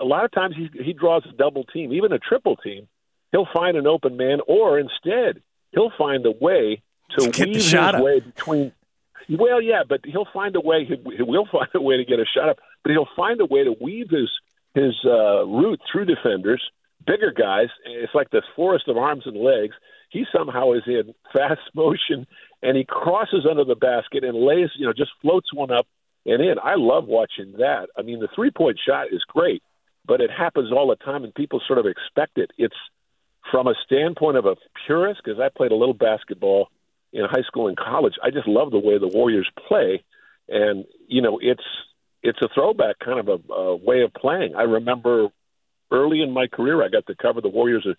a 0.00 0.04
lot 0.04 0.24
of 0.24 0.32
times 0.32 0.54
he 0.56 0.68
he 0.82 0.92
draws 0.92 1.24
a 1.28 1.32
double 1.36 1.64
team, 1.64 1.92
even 1.92 2.12
a 2.12 2.18
triple 2.18 2.56
team. 2.56 2.86
He'll 3.32 3.48
find 3.52 3.76
an 3.76 3.86
open 3.86 4.16
man, 4.16 4.38
or 4.46 4.78
instead 4.78 5.42
he'll 5.72 5.92
find 5.98 6.24
a 6.26 6.30
way 6.30 6.82
to 7.18 7.30
Get 7.30 7.46
weave 7.46 7.54
the 7.54 7.60
shot 7.60 7.94
his 7.94 7.98
up. 8.00 8.04
way 8.04 8.20
between. 8.20 8.72
Well, 9.28 9.60
yeah, 9.60 9.82
but 9.86 10.00
he'll 10.04 10.28
find 10.32 10.56
a 10.56 10.60
way. 10.60 10.84
He, 10.86 10.96
he 11.16 11.22
will 11.22 11.46
find 11.52 11.68
a 11.74 11.80
way 11.82 11.96
to 11.98 12.04
get 12.04 12.18
a 12.20 12.24
shot 12.24 12.48
up, 12.48 12.58
but 12.82 12.92
he'll 12.92 13.08
find 13.16 13.40
a 13.40 13.46
way 13.46 13.64
to 13.64 13.74
weave 13.80 14.10
his 14.10 14.30
his 14.74 14.94
uh, 15.04 15.44
route 15.46 15.80
through 15.90 16.04
defenders, 16.06 16.62
bigger 17.06 17.32
guys. 17.32 17.68
It's 17.84 18.14
like 18.14 18.30
this 18.30 18.44
forest 18.54 18.88
of 18.88 18.96
arms 18.96 19.24
and 19.26 19.36
legs. 19.36 19.74
He 20.10 20.24
somehow 20.34 20.72
is 20.72 20.84
in 20.86 21.14
fast 21.32 21.60
motion, 21.74 22.26
and 22.62 22.76
he 22.76 22.84
crosses 22.84 23.46
under 23.48 23.64
the 23.64 23.74
basket 23.76 24.24
and 24.24 24.36
lays, 24.38 24.70
you 24.76 24.86
know, 24.86 24.92
just 24.92 25.10
floats 25.20 25.52
one 25.52 25.70
up 25.70 25.86
and 26.26 26.42
in. 26.42 26.56
I 26.62 26.74
love 26.76 27.06
watching 27.06 27.52
that. 27.58 27.88
I 27.96 28.02
mean, 28.02 28.20
the 28.20 28.28
three 28.34 28.50
point 28.50 28.78
shot 28.86 29.06
is 29.12 29.22
great, 29.28 29.62
but 30.06 30.20
it 30.20 30.30
happens 30.30 30.72
all 30.72 30.88
the 30.88 30.96
time, 30.96 31.24
and 31.24 31.34
people 31.34 31.60
sort 31.66 31.78
of 31.78 31.86
expect 31.86 32.38
it. 32.38 32.50
It's 32.58 32.76
from 33.50 33.66
a 33.66 33.74
standpoint 33.84 34.36
of 34.36 34.46
a 34.46 34.56
purist, 34.86 35.20
because 35.24 35.40
I 35.40 35.48
played 35.48 35.72
a 35.72 35.76
little 35.76 35.94
basketball 35.94 36.68
in 37.12 37.24
high 37.24 37.42
school 37.46 37.68
and 37.68 37.76
college. 37.76 38.14
I 38.22 38.30
just 38.30 38.46
love 38.46 38.70
the 38.70 38.78
way 38.78 38.98
the 38.98 39.08
Warriors 39.08 39.50
play, 39.68 40.02
and 40.48 40.84
you 41.06 41.22
know, 41.22 41.38
it's 41.42 41.64
it's 42.22 42.40
a 42.42 42.48
throwback 42.54 42.98
kind 42.98 43.20
of 43.20 43.28
a, 43.28 43.52
a 43.52 43.76
way 43.76 44.02
of 44.02 44.12
playing. 44.12 44.54
I 44.56 44.62
remember 44.62 45.28
early 45.90 46.20
in 46.20 46.32
my 46.32 46.46
career, 46.46 46.82
I 46.82 46.88
got 46.88 47.06
to 47.06 47.14
cover 47.14 47.40
the 47.40 47.48
Warriors 47.48 47.86
at 47.88 47.96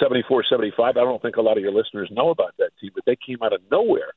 74 0.00 0.44
75. 0.48 0.96
I 0.96 1.00
don't 1.00 1.20
think 1.20 1.36
a 1.36 1.42
lot 1.42 1.56
of 1.56 1.62
your 1.62 1.72
listeners 1.72 2.08
know 2.12 2.30
about 2.30 2.54
that 2.58 2.70
team, 2.80 2.90
but 2.94 3.04
they 3.06 3.16
came 3.16 3.38
out 3.42 3.52
of 3.52 3.60
nowhere 3.70 4.12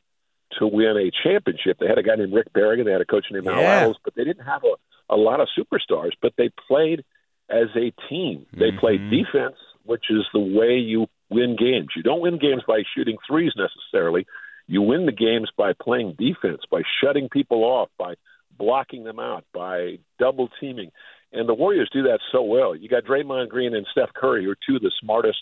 to 0.60 0.68
win 0.68 0.98
a 0.98 1.12
championship. 1.24 1.77
They 1.80 1.88
had 1.88 1.98
a 1.98 2.04
guy 2.04 2.16
named 2.16 2.34
Rick 2.34 2.54
Berrigan, 2.54 2.86
they 2.86 2.92
had 2.92 3.01
a 3.01 3.06
coach 3.06 3.25
named 3.32 3.48
Al 3.48 3.62
Yeah. 3.62 3.86
Alls, 3.86 3.98
but 4.04 4.16
they 4.16 4.24
didn't 4.24 4.46
have 4.46 4.63
a, 4.63 5.13
a 5.13 5.18
lot 5.18 5.39
of 5.39 5.48
superstars, 5.58 6.12
but 6.22 6.34
they 6.38 6.50
played 6.68 7.04
as 7.50 7.68
a 7.75 7.92
team. 8.10 8.46
They 8.54 8.68
mm-hmm. 8.68 8.80
played 8.80 9.10
defense, 9.10 9.56
which 9.84 10.06
is 10.10 10.25
the 10.34 10.39
way 10.39 10.77
you 10.77 11.08
win 11.30 11.56
games. 11.58 11.89
You 11.96 12.04
don't 12.04 12.22
win 12.22 12.39
games 12.39 12.63
by 12.68 12.84
shooting 12.96 13.18
threes 13.27 13.54
necessarily. 13.56 14.25
You 14.68 14.82
win 14.82 15.06
the 15.06 15.12
games 15.12 15.50
by 15.58 15.74
playing 15.74 16.16
defense, 16.18 16.62
by 16.70 16.82
shutting 17.01 17.30
people 17.30 17.63
off, 17.63 17.89
by 17.98 18.16
blocking 18.58 19.04
them 19.04 19.20
out, 19.20 19.46
by 19.54 20.00
double 20.20 20.50
teaming. 20.60 20.92
And 21.32 21.48
the 21.48 21.54
Warriors 21.54 21.89
do 21.92 22.04
that 22.04 22.20
so 22.32 22.42
well. 22.42 22.75
You 22.75 22.89
got 22.89 23.04
Draymond 23.04 23.50
Green 23.50 23.75
and 23.75 23.86
Steph 23.92 24.13
Curry, 24.13 24.46
who 24.46 24.51
are 24.51 24.58
two 24.68 24.77
of 24.77 24.82
the 24.82 24.92
smartest 25.01 25.39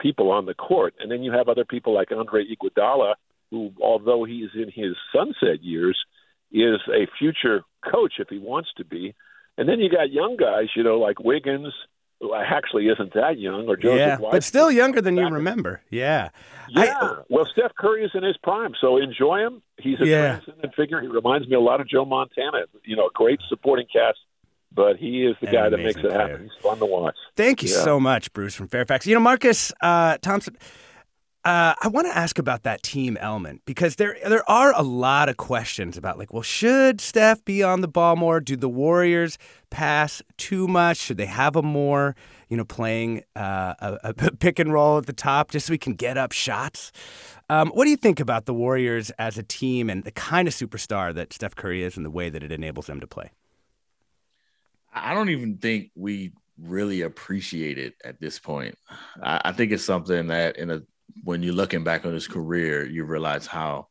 people 0.00 0.30
on 0.30 0.46
the 0.46 0.54
court. 0.54 0.94
And 0.98 1.10
then 1.10 1.22
you 1.22 1.32
have 1.32 1.48
other 1.48 1.64
people 1.64 1.94
like 1.94 2.10
Andre 2.12 2.44
Iguodala, 2.44 3.14
who, 3.50 3.72
although 3.82 4.24
he 4.24 4.38
is 4.38 4.50
in 4.54 4.70
his 4.74 4.96
sunset 5.14 5.62
years, 5.62 5.98
is 6.52 6.80
a 6.88 7.06
future 7.18 7.62
coach 7.90 8.14
if 8.18 8.28
he 8.28 8.38
wants 8.38 8.70
to 8.76 8.84
be. 8.84 9.14
And 9.58 9.68
then 9.68 9.78
you 9.80 9.90
got 9.90 10.10
young 10.10 10.36
guys, 10.36 10.68
you 10.74 10.82
know, 10.82 10.98
like 10.98 11.20
Wiggins, 11.20 11.72
who 12.20 12.34
actually 12.34 12.86
isn't 12.88 13.14
that 13.14 13.38
young, 13.38 13.66
or 13.68 13.76
Joseph 13.76 13.98
yeah, 13.98 14.18
but 14.30 14.44
still 14.44 14.70
younger 14.70 15.00
than 15.00 15.16
you 15.16 15.26
remember. 15.28 15.80
Yeah. 15.90 16.30
Yeah. 16.68 16.94
I- 17.00 17.16
well, 17.30 17.46
Steph 17.50 17.72
Curry 17.78 18.04
is 18.04 18.10
in 18.14 18.22
his 18.22 18.36
prime, 18.42 18.72
so 18.80 18.98
enjoy 18.98 19.38
him. 19.40 19.62
He's 19.78 20.00
a 20.00 20.06
Yeah. 20.06 20.26
transcendent 20.40 20.74
figure. 20.74 21.00
He 21.00 21.06
reminds 21.08 21.48
me 21.48 21.56
a 21.56 21.60
lot 21.60 21.80
of 21.80 21.88
Joe 21.88 22.04
Montana. 22.04 22.64
You 22.84 22.96
know, 22.96 23.06
a 23.06 23.10
great 23.14 23.40
supporting 23.48 23.86
cast, 23.92 24.18
but 24.72 24.96
he 24.98 25.24
is 25.24 25.34
the 25.40 25.46
An 25.48 25.52
guy 25.54 25.68
that 25.70 25.78
makes 25.78 25.96
it 25.98 26.12
happen. 26.12 26.42
He's 26.42 26.62
fun 26.62 26.78
to 26.78 26.86
watch. 26.86 27.16
Thank 27.36 27.62
you 27.62 27.70
Yeah. 27.70 27.76
so 27.84 27.98
much, 27.98 28.32
Bruce 28.34 28.54
from 28.54 28.68
Fairfax. 28.68 29.06
You 29.06 29.14
know, 29.14 29.20
Marcus 29.20 29.72
uh, 29.80 30.18
Thompson. 30.18 30.56
Uh, 31.42 31.74
I 31.80 31.88
want 31.88 32.06
to 32.06 32.14
ask 32.14 32.38
about 32.38 32.64
that 32.64 32.82
team 32.82 33.16
element 33.18 33.62
because 33.64 33.96
there 33.96 34.18
there 34.26 34.48
are 34.48 34.74
a 34.76 34.82
lot 34.82 35.30
of 35.30 35.38
questions 35.38 35.96
about 35.96 36.18
like, 36.18 36.34
well, 36.34 36.42
should 36.42 37.00
Steph 37.00 37.42
be 37.46 37.62
on 37.62 37.80
the 37.80 37.88
ball 37.88 38.14
more? 38.14 38.40
Do 38.40 38.56
the 38.56 38.68
Warriors 38.68 39.38
pass 39.70 40.20
too 40.36 40.68
much? 40.68 40.98
Should 40.98 41.16
they 41.16 41.26
have 41.26 41.56
a 41.56 41.62
more, 41.62 42.14
you 42.50 42.58
know, 42.58 42.64
playing 42.66 43.22
uh, 43.36 43.74
a, 43.78 43.98
a 44.04 44.32
pick 44.38 44.58
and 44.58 44.70
roll 44.70 44.98
at 44.98 45.06
the 45.06 45.14
top 45.14 45.50
just 45.50 45.66
so 45.66 45.70
we 45.70 45.78
can 45.78 45.94
get 45.94 46.18
up 46.18 46.32
shots? 46.32 46.92
Um, 47.48 47.70
what 47.70 47.84
do 47.84 47.90
you 47.90 47.96
think 47.96 48.20
about 48.20 48.44
the 48.44 48.52
Warriors 48.52 49.08
as 49.18 49.38
a 49.38 49.42
team 49.42 49.88
and 49.88 50.04
the 50.04 50.12
kind 50.12 50.46
of 50.46 50.52
superstar 50.52 51.14
that 51.14 51.32
Steph 51.32 51.56
Curry 51.56 51.82
is 51.82 51.96
and 51.96 52.04
the 52.04 52.10
way 52.10 52.28
that 52.28 52.42
it 52.42 52.52
enables 52.52 52.86
them 52.86 53.00
to 53.00 53.06
play? 53.06 53.30
I 54.92 55.14
don't 55.14 55.30
even 55.30 55.56
think 55.56 55.90
we 55.94 56.32
really 56.58 57.00
appreciate 57.00 57.78
it 57.78 57.94
at 58.04 58.20
this 58.20 58.38
point. 58.38 58.76
I, 59.22 59.40
I 59.46 59.52
think 59.52 59.72
it's 59.72 59.84
something 59.84 60.26
that 60.26 60.58
in 60.58 60.70
a 60.70 60.82
when 61.24 61.42
you're 61.42 61.54
looking 61.54 61.84
back 61.84 62.04
on 62.04 62.12
his 62.12 62.28
career, 62.28 62.86
you 62.86 63.04
realize 63.04 63.46
how 63.46 63.88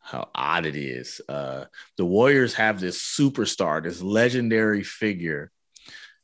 how 0.00 0.28
odd 0.34 0.66
it 0.66 0.76
is. 0.76 1.20
Uh, 1.28 1.64
the 1.96 2.04
Warriors 2.04 2.54
have 2.54 2.78
this 2.80 3.02
superstar, 3.02 3.82
this 3.82 4.00
legendary 4.00 4.84
figure, 4.84 5.50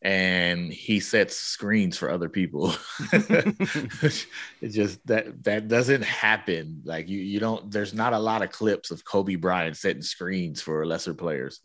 and 0.01 0.73
he 0.73 1.01
sets 1.01 1.37
screens 1.37 1.99
for 1.99 2.11
other 2.11 2.29
people. 2.29 2.73
it 3.13 4.69
just 4.69 5.05
that 5.07 5.43
that 5.45 5.69
doesn't 5.69 6.03
happen. 6.03 6.83
Like 6.85 7.09
you 7.09 7.21
you 7.21 7.41
don't. 7.41 7.71
There's 7.71 7.95
not 7.95 8.13
a 8.13 8.19
lot 8.19 8.43
of 8.43 8.53
clips 8.53 8.91
of 8.91 9.05
Kobe 9.05 9.37
Bryant 9.37 9.77
setting 9.77 10.03
screens 10.03 10.63
for 10.63 10.87
lesser 10.87 11.15
players, 11.15 11.61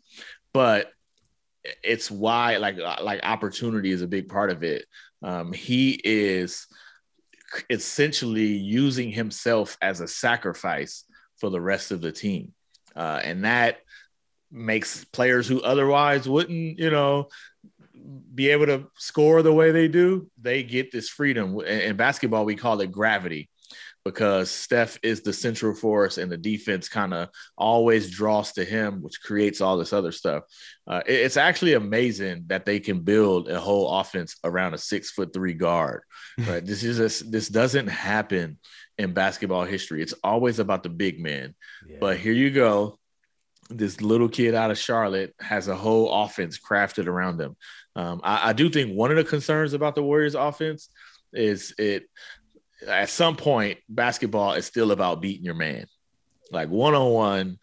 but 0.52 0.90
it's 1.82 2.10
why 2.10 2.56
like 2.56 2.76
like 2.78 3.20
opportunity 3.22 3.90
is 3.90 4.02
a 4.02 4.08
big 4.08 4.28
part 4.28 4.50
of 4.50 4.62
it. 4.62 4.86
Um, 5.22 5.52
he 5.52 6.00
is 6.04 6.66
essentially 7.70 8.46
using 8.46 9.10
himself 9.10 9.76
as 9.80 10.00
a 10.00 10.08
sacrifice 10.08 11.04
for 11.38 11.50
the 11.50 11.60
rest 11.60 11.90
of 11.90 12.00
the 12.00 12.12
team. 12.12 12.52
Uh, 12.94 13.20
and 13.22 13.44
that 13.44 13.78
makes 14.50 15.04
players 15.04 15.46
who 15.46 15.60
otherwise 15.60 16.28
wouldn't, 16.28 16.78
you 16.78 16.90
know, 16.90 17.28
be 18.34 18.48
able 18.48 18.66
to 18.66 18.86
score 18.96 19.42
the 19.42 19.52
way 19.52 19.70
they 19.70 19.88
do, 19.88 20.30
they 20.40 20.62
get 20.62 20.90
this 20.90 21.08
freedom. 21.08 21.60
In 21.60 21.96
basketball, 21.96 22.44
we 22.44 22.56
call 22.56 22.80
it 22.80 22.92
gravity 22.92 23.50
because 24.08 24.50
Steph 24.50 24.98
is 25.02 25.20
the 25.20 25.34
central 25.34 25.74
force 25.74 26.16
and 26.16 26.32
the 26.32 26.38
defense 26.38 26.88
kind 26.88 27.12
of 27.12 27.28
always 27.58 28.10
draws 28.10 28.52
to 28.52 28.64
him, 28.64 29.02
which 29.02 29.20
creates 29.22 29.60
all 29.60 29.76
this 29.76 29.92
other 29.92 30.12
stuff. 30.12 30.44
Uh, 30.86 31.02
it's 31.04 31.36
actually 31.36 31.74
amazing 31.74 32.44
that 32.46 32.64
they 32.64 32.80
can 32.80 33.00
build 33.00 33.50
a 33.50 33.60
whole 33.60 34.00
offense 34.00 34.36
around 34.44 34.72
a 34.72 34.78
six 34.78 35.10
foot 35.10 35.32
three 35.34 35.52
guard. 35.52 36.02
Right? 36.38 36.64
this 36.64 36.84
is 36.84 36.98
a, 37.00 37.24
this 37.28 37.48
doesn't 37.48 37.88
happen 37.88 38.58
in 38.96 39.12
basketball 39.12 39.64
history. 39.64 40.02
It's 40.02 40.14
always 40.24 40.58
about 40.58 40.84
the 40.84 40.88
big 40.88 41.20
man. 41.20 41.54
Yeah. 41.86 41.96
But 42.00 42.16
here 42.16 42.32
you 42.32 42.50
go. 42.50 42.98
This 43.68 44.00
little 44.00 44.28
kid 44.28 44.54
out 44.54 44.70
of 44.70 44.78
Charlotte 44.78 45.34
has 45.40 45.68
a 45.68 45.76
whole 45.76 46.10
offense 46.24 46.58
crafted 46.58 47.06
around 47.08 47.40
him. 47.40 47.56
Um, 47.96 48.20
I, 48.22 48.50
I 48.50 48.52
do 48.54 48.70
think 48.70 48.96
one 48.96 49.10
of 49.10 49.18
the 49.18 49.24
concerns 49.24 49.74
about 49.74 49.96
the 49.96 50.02
Warriors 50.02 50.36
offense 50.36 50.88
is 51.32 51.74
it 51.76 52.04
at 52.86 53.10
some 53.10 53.36
point, 53.36 53.78
basketball 53.88 54.54
is 54.54 54.66
still 54.66 54.92
about 54.92 55.20
beating 55.20 55.44
your 55.44 55.54
man. 55.54 55.86
Like 56.50 56.68
one 56.68 56.94
on 56.94 57.10
one, 57.10 57.58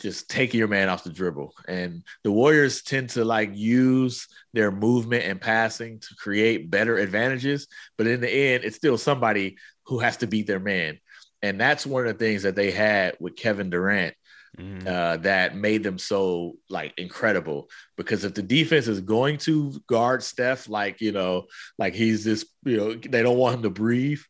just 0.00 0.28
taking 0.30 0.58
your 0.58 0.68
man 0.68 0.88
off 0.88 1.04
the 1.04 1.10
dribble. 1.10 1.54
And 1.68 2.02
the 2.24 2.32
Warriors 2.32 2.82
tend 2.82 3.10
to 3.10 3.24
like 3.24 3.50
use 3.54 4.26
their 4.52 4.70
movement 4.70 5.24
and 5.24 5.40
passing 5.40 6.00
to 6.00 6.14
create 6.16 6.70
better 6.70 6.96
advantages. 6.96 7.68
But 7.96 8.06
in 8.06 8.20
the 8.20 8.30
end, 8.30 8.64
it's 8.64 8.76
still 8.76 8.98
somebody 8.98 9.58
who 9.84 9.98
has 9.98 10.18
to 10.18 10.26
beat 10.26 10.46
their 10.46 10.60
man. 10.60 10.98
And 11.42 11.60
that's 11.60 11.86
one 11.86 12.06
of 12.06 12.18
the 12.18 12.24
things 12.24 12.42
that 12.42 12.56
they 12.56 12.70
had 12.70 13.16
with 13.18 13.36
Kevin 13.36 13.70
Durant 13.70 14.14
mm. 14.58 14.86
uh, 14.86 15.16
that 15.18 15.56
made 15.56 15.82
them 15.82 15.98
so 15.98 16.56
like 16.68 16.92
incredible. 16.96 17.68
Because 17.96 18.24
if 18.24 18.34
the 18.34 18.42
defense 18.42 18.88
is 18.88 19.00
going 19.00 19.38
to 19.38 19.80
guard 19.86 20.22
Steph, 20.22 20.68
like, 20.68 21.00
you 21.00 21.12
know, 21.12 21.46
like 21.78 21.94
he's 21.94 22.24
this, 22.24 22.46
you 22.64 22.76
know, 22.76 22.94
they 22.94 23.22
don't 23.22 23.38
want 23.38 23.56
him 23.56 23.62
to 23.62 23.70
breathe 23.70 24.20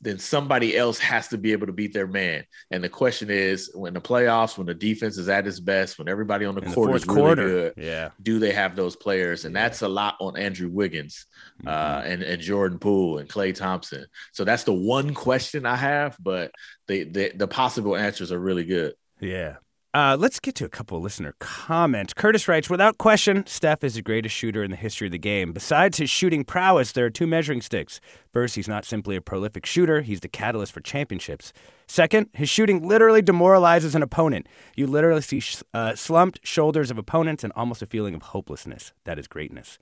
then 0.00 0.18
somebody 0.18 0.76
else 0.76 0.98
has 0.98 1.28
to 1.28 1.38
be 1.38 1.52
able 1.52 1.66
to 1.66 1.72
beat 1.72 1.92
their 1.92 2.06
man. 2.06 2.44
And 2.70 2.82
the 2.82 2.88
question 2.88 3.30
is, 3.30 3.70
when 3.74 3.94
the 3.94 4.00
playoffs, 4.00 4.56
when 4.56 4.66
the 4.66 4.74
defense 4.74 5.18
is 5.18 5.28
at 5.28 5.46
its 5.46 5.60
best, 5.60 5.98
when 5.98 6.08
everybody 6.08 6.44
on 6.44 6.54
the 6.54 6.62
In 6.62 6.72
court 6.72 6.90
the 6.90 6.96
is 6.96 7.06
really 7.06 7.20
quarter. 7.20 7.46
good, 7.46 7.74
yeah, 7.76 8.10
do 8.22 8.38
they 8.38 8.52
have 8.52 8.76
those 8.76 8.96
players? 8.96 9.44
And 9.44 9.54
yeah. 9.54 9.62
that's 9.62 9.82
a 9.82 9.88
lot 9.88 10.16
on 10.20 10.36
Andrew 10.36 10.68
Wiggins 10.70 11.26
uh, 11.66 11.70
mm-hmm. 11.70 12.08
uh, 12.08 12.12
and, 12.12 12.22
and 12.22 12.40
Jordan 12.42 12.78
Poole 12.78 13.18
and 13.18 13.28
Klay 13.28 13.54
Thompson. 13.54 14.06
So 14.32 14.44
that's 14.44 14.64
the 14.64 14.72
one 14.74 15.14
question 15.14 15.66
I 15.66 15.76
have, 15.76 16.16
but 16.20 16.52
the 16.86 17.04
the, 17.04 17.32
the 17.34 17.48
possible 17.48 17.96
answers 17.96 18.32
are 18.32 18.38
really 18.38 18.64
good. 18.64 18.94
Yeah. 19.20 19.56
Uh, 19.94 20.14
let's 20.20 20.38
get 20.38 20.54
to 20.54 20.66
a 20.66 20.68
couple 20.68 20.98
of 20.98 21.02
listener 21.02 21.34
comments. 21.38 22.12
Curtis 22.12 22.46
writes, 22.46 22.68
without 22.68 22.98
question, 22.98 23.46
Steph 23.46 23.82
is 23.82 23.94
the 23.94 24.02
greatest 24.02 24.34
shooter 24.34 24.62
in 24.62 24.70
the 24.70 24.76
history 24.76 25.08
of 25.08 25.12
the 25.12 25.18
game. 25.18 25.52
Besides 25.52 25.96
his 25.96 26.10
shooting 26.10 26.44
prowess, 26.44 26.92
there 26.92 27.06
are 27.06 27.10
two 27.10 27.26
measuring 27.26 27.62
sticks. 27.62 27.98
First, 28.30 28.54
he's 28.54 28.68
not 28.68 28.84
simply 28.84 29.16
a 29.16 29.22
prolific 29.22 29.64
shooter, 29.64 30.02
he's 30.02 30.20
the 30.20 30.28
catalyst 30.28 30.72
for 30.72 30.82
championships. 30.82 31.54
Second, 31.86 32.28
his 32.34 32.50
shooting 32.50 32.86
literally 32.86 33.22
demoralizes 33.22 33.94
an 33.94 34.02
opponent. 34.02 34.46
You 34.76 34.86
literally 34.86 35.22
see 35.22 35.42
uh, 35.72 35.94
slumped 35.94 36.40
shoulders 36.42 36.90
of 36.90 36.98
opponents 36.98 37.42
and 37.42 37.52
almost 37.56 37.80
a 37.80 37.86
feeling 37.86 38.14
of 38.14 38.20
hopelessness. 38.20 38.92
That 39.04 39.18
is 39.18 39.26
greatness. 39.26 39.78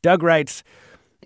Doug 0.00 0.22
writes, 0.22 0.64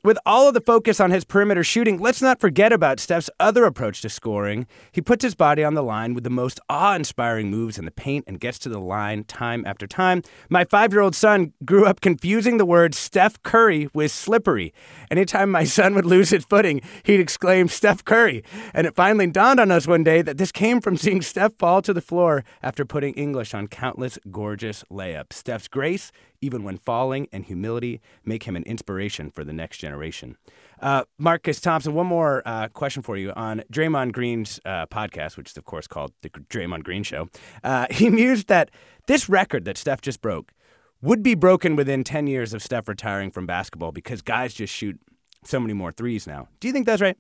with 0.05 0.19
all 0.27 0.47
of 0.47 0.55
the 0.55 0.61
focus 0.61 1.01
on 1.01 1.11
his 1.11 1.25
perimeter 1.25 1.65
shooting, 1.65 1.99
let's 1.99 2.21
not 2.21 2.39
forget 2.39 2.73
about 2.73 3.01
Steph's 3.01 3.31
other 3.41 3.65
approach 3.65 4.03
to 4.03 4.11
scoring. 4.11 4.67
He 4.93 5.01
puts 5.01 5.25
his 5.25 5.35
body 5.35 5.65
on 5.65 5.73
the 5.73 5.83
line 5.83 6.13
with 6.13 6.25
the 6.25 6.31
most 6.31 6.61
awe 6.69 6.95
inspiring 6.95 7.51
moves 7.51 7.79
in 7.79 7.87
the 7.87 7.91
paint 7.91 8.25
and 8.29 8.39
gets 8.39 8.59
to 8.61 8.69
the 8.69 8.79
line 8.79 9.25
time 9.25 9.65
after 9.67 9.87
time. 9.87 10.23
My 10.51 10.65
five 10.65 10.93
year 10.93 11.01
old 11.01 11.17
son 11.17 11.55
grew 11.65 11.87
up 11.87 12.03
confusing 12.03 12.59
the 12.59 12.67
word 12.67 12.95
Steph 12.95 13.43
Curry 13.43 13.89
with 13.95 14.13
slippery. 14.13 14.75
Anytime 15.11 15.51
my 15.51 15.65
son 15.65 15.95
would 15.95 16.07
lose 16.07 16.29
his 16.29 16.45
footing, 16.45 16.83
he'd 17.05 17.21
exclaim, 17.21 17.69
Steph 17.69 18.05
Curry. 18.05 18.45
And 18.75 18.87
it 18.87 18.95
finally 18.95 19.27
dawned 19.29 19.59
on 19.59 19.71
us 19.71 19.87
one 19.87 20.05
day 20.05 20.21
that 20.21 20.37
this 20.37 20.53
came 20.53 20.83
from 20.83 20.99
seeing 20.99 21.23
Steph 21.23 21.55
fall 21.55 21.81
to 21.81 21.95
the 21.95 22.03
floor 22.03 22.45
after 22.63 22.85
putting 22.85 23.15
English 23.15 23.55
on 23.55 23.69
countless 23.69 24.19
gorgeous 24.31 24.85
layups. 24.91 25.33
Steph's 25.33 25.69
grace 25.69 26.13
even 26.45 26.63
when 26.63 26.77
falling, 26.77 27.27
and 27.33 27.47
humility 27.47 28.01
make 28.25 28.43
him 28.43 28.55
an 28.55 28.63
inspiration 28.65 29.31
for 29.31 29.45
the 29.45 29.53
next 29.53 29.79
generation. 29.79 30.37
Uh, 30.81 31.05
Marcus 31.19 31.59
Thompson, 31.61 31.95
one 31.95 32.07
more 32.07 32.43
uh, 32.45 32.69
question 32.69 33.03
for 33.03 33.17
you 33.17 33.33
on 33.33 33.63
Draymond 33.73 34.13
Green's 34.13 34.61
uh, 34.67 34.85
podcast, 34.87 35.39
which 35.39 35.51
is, 35.51 35.57
of 35.57 35.65
course, 35.65 35.87
called 35.87 36.13
The 36.21 36.29
Draymond 36.29 36.85
Green 36.85 37.03
Show. 37.03 37.31
Uh, 37.63 37.87
he 37.91 38.11
mused 38.11 38.49
that 38.49 38.71
this 39.07 39.29
record 39.29 39.65
that 39.65 39.79
Steph 39.79 40.03
just 40.03 40.21
broke 40.21 40.53
would 41.01 41.23
be 41.23 41.35
broken 41.35 41.77
within 41.77 42.05
10 42.05 42.27
years 42.27 42.53
of 42.53 42.63
Steph 42.63 42.89
retiring 42.89 43.31
from 43.31 43.47
basketball 43.47 43.93
because 43.93 44.21
guys 44.21 44.53
just 44.53 44.73
shoot 44.73 45.01
so 45.45 45.59
many 45.59 45.73
more 45.73 45.93
threes 45.93 46.27
now. 46.27 46.49
Do 46.61 46.69
you 46.69 46.73
think 46.73 46.87
that's 46.87 47.03
right? 47.03 47.17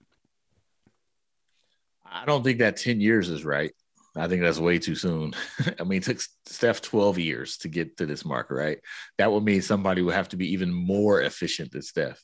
I 2.04 2.24
don't 2.26 2.44
think 2.44 2.58
that 2.58 2.76
10 2.76 3.00
years 3.00 3.30
is 3.30 3.44
right. 3.44 3.72
I 4.16 4.28
think 4.28 4.42
that's 4.42 4.58
way 4.58 4.78
too 4.78 4.94
soon. 4.94 5.34
I 5.80 5.84
mean, 5.84 5.98
it 5.98 6.04
took 6.04 6.20
Steph 6.46 6.82
12 6.82 7.18
years 7.18 7.58
to 7.58 7.68
get 7.68 7.96
to 7.96 8.06
this 8.06 8.24
mark, 8.24 8.50
right? 8.50 8.78
That 9.18 9.32
would 9.32 9.44
mean 9.44 9.62
somebody 9.62 10.02
would 10.02 10.14
have 10.14 10.28
to 10.30 10.36
be 10.36 10.52
even 10.52 10.72
more 10.72 11.20
efficient 11.20 11.72
than 11.72 11.82
Steph. 11.82 12.22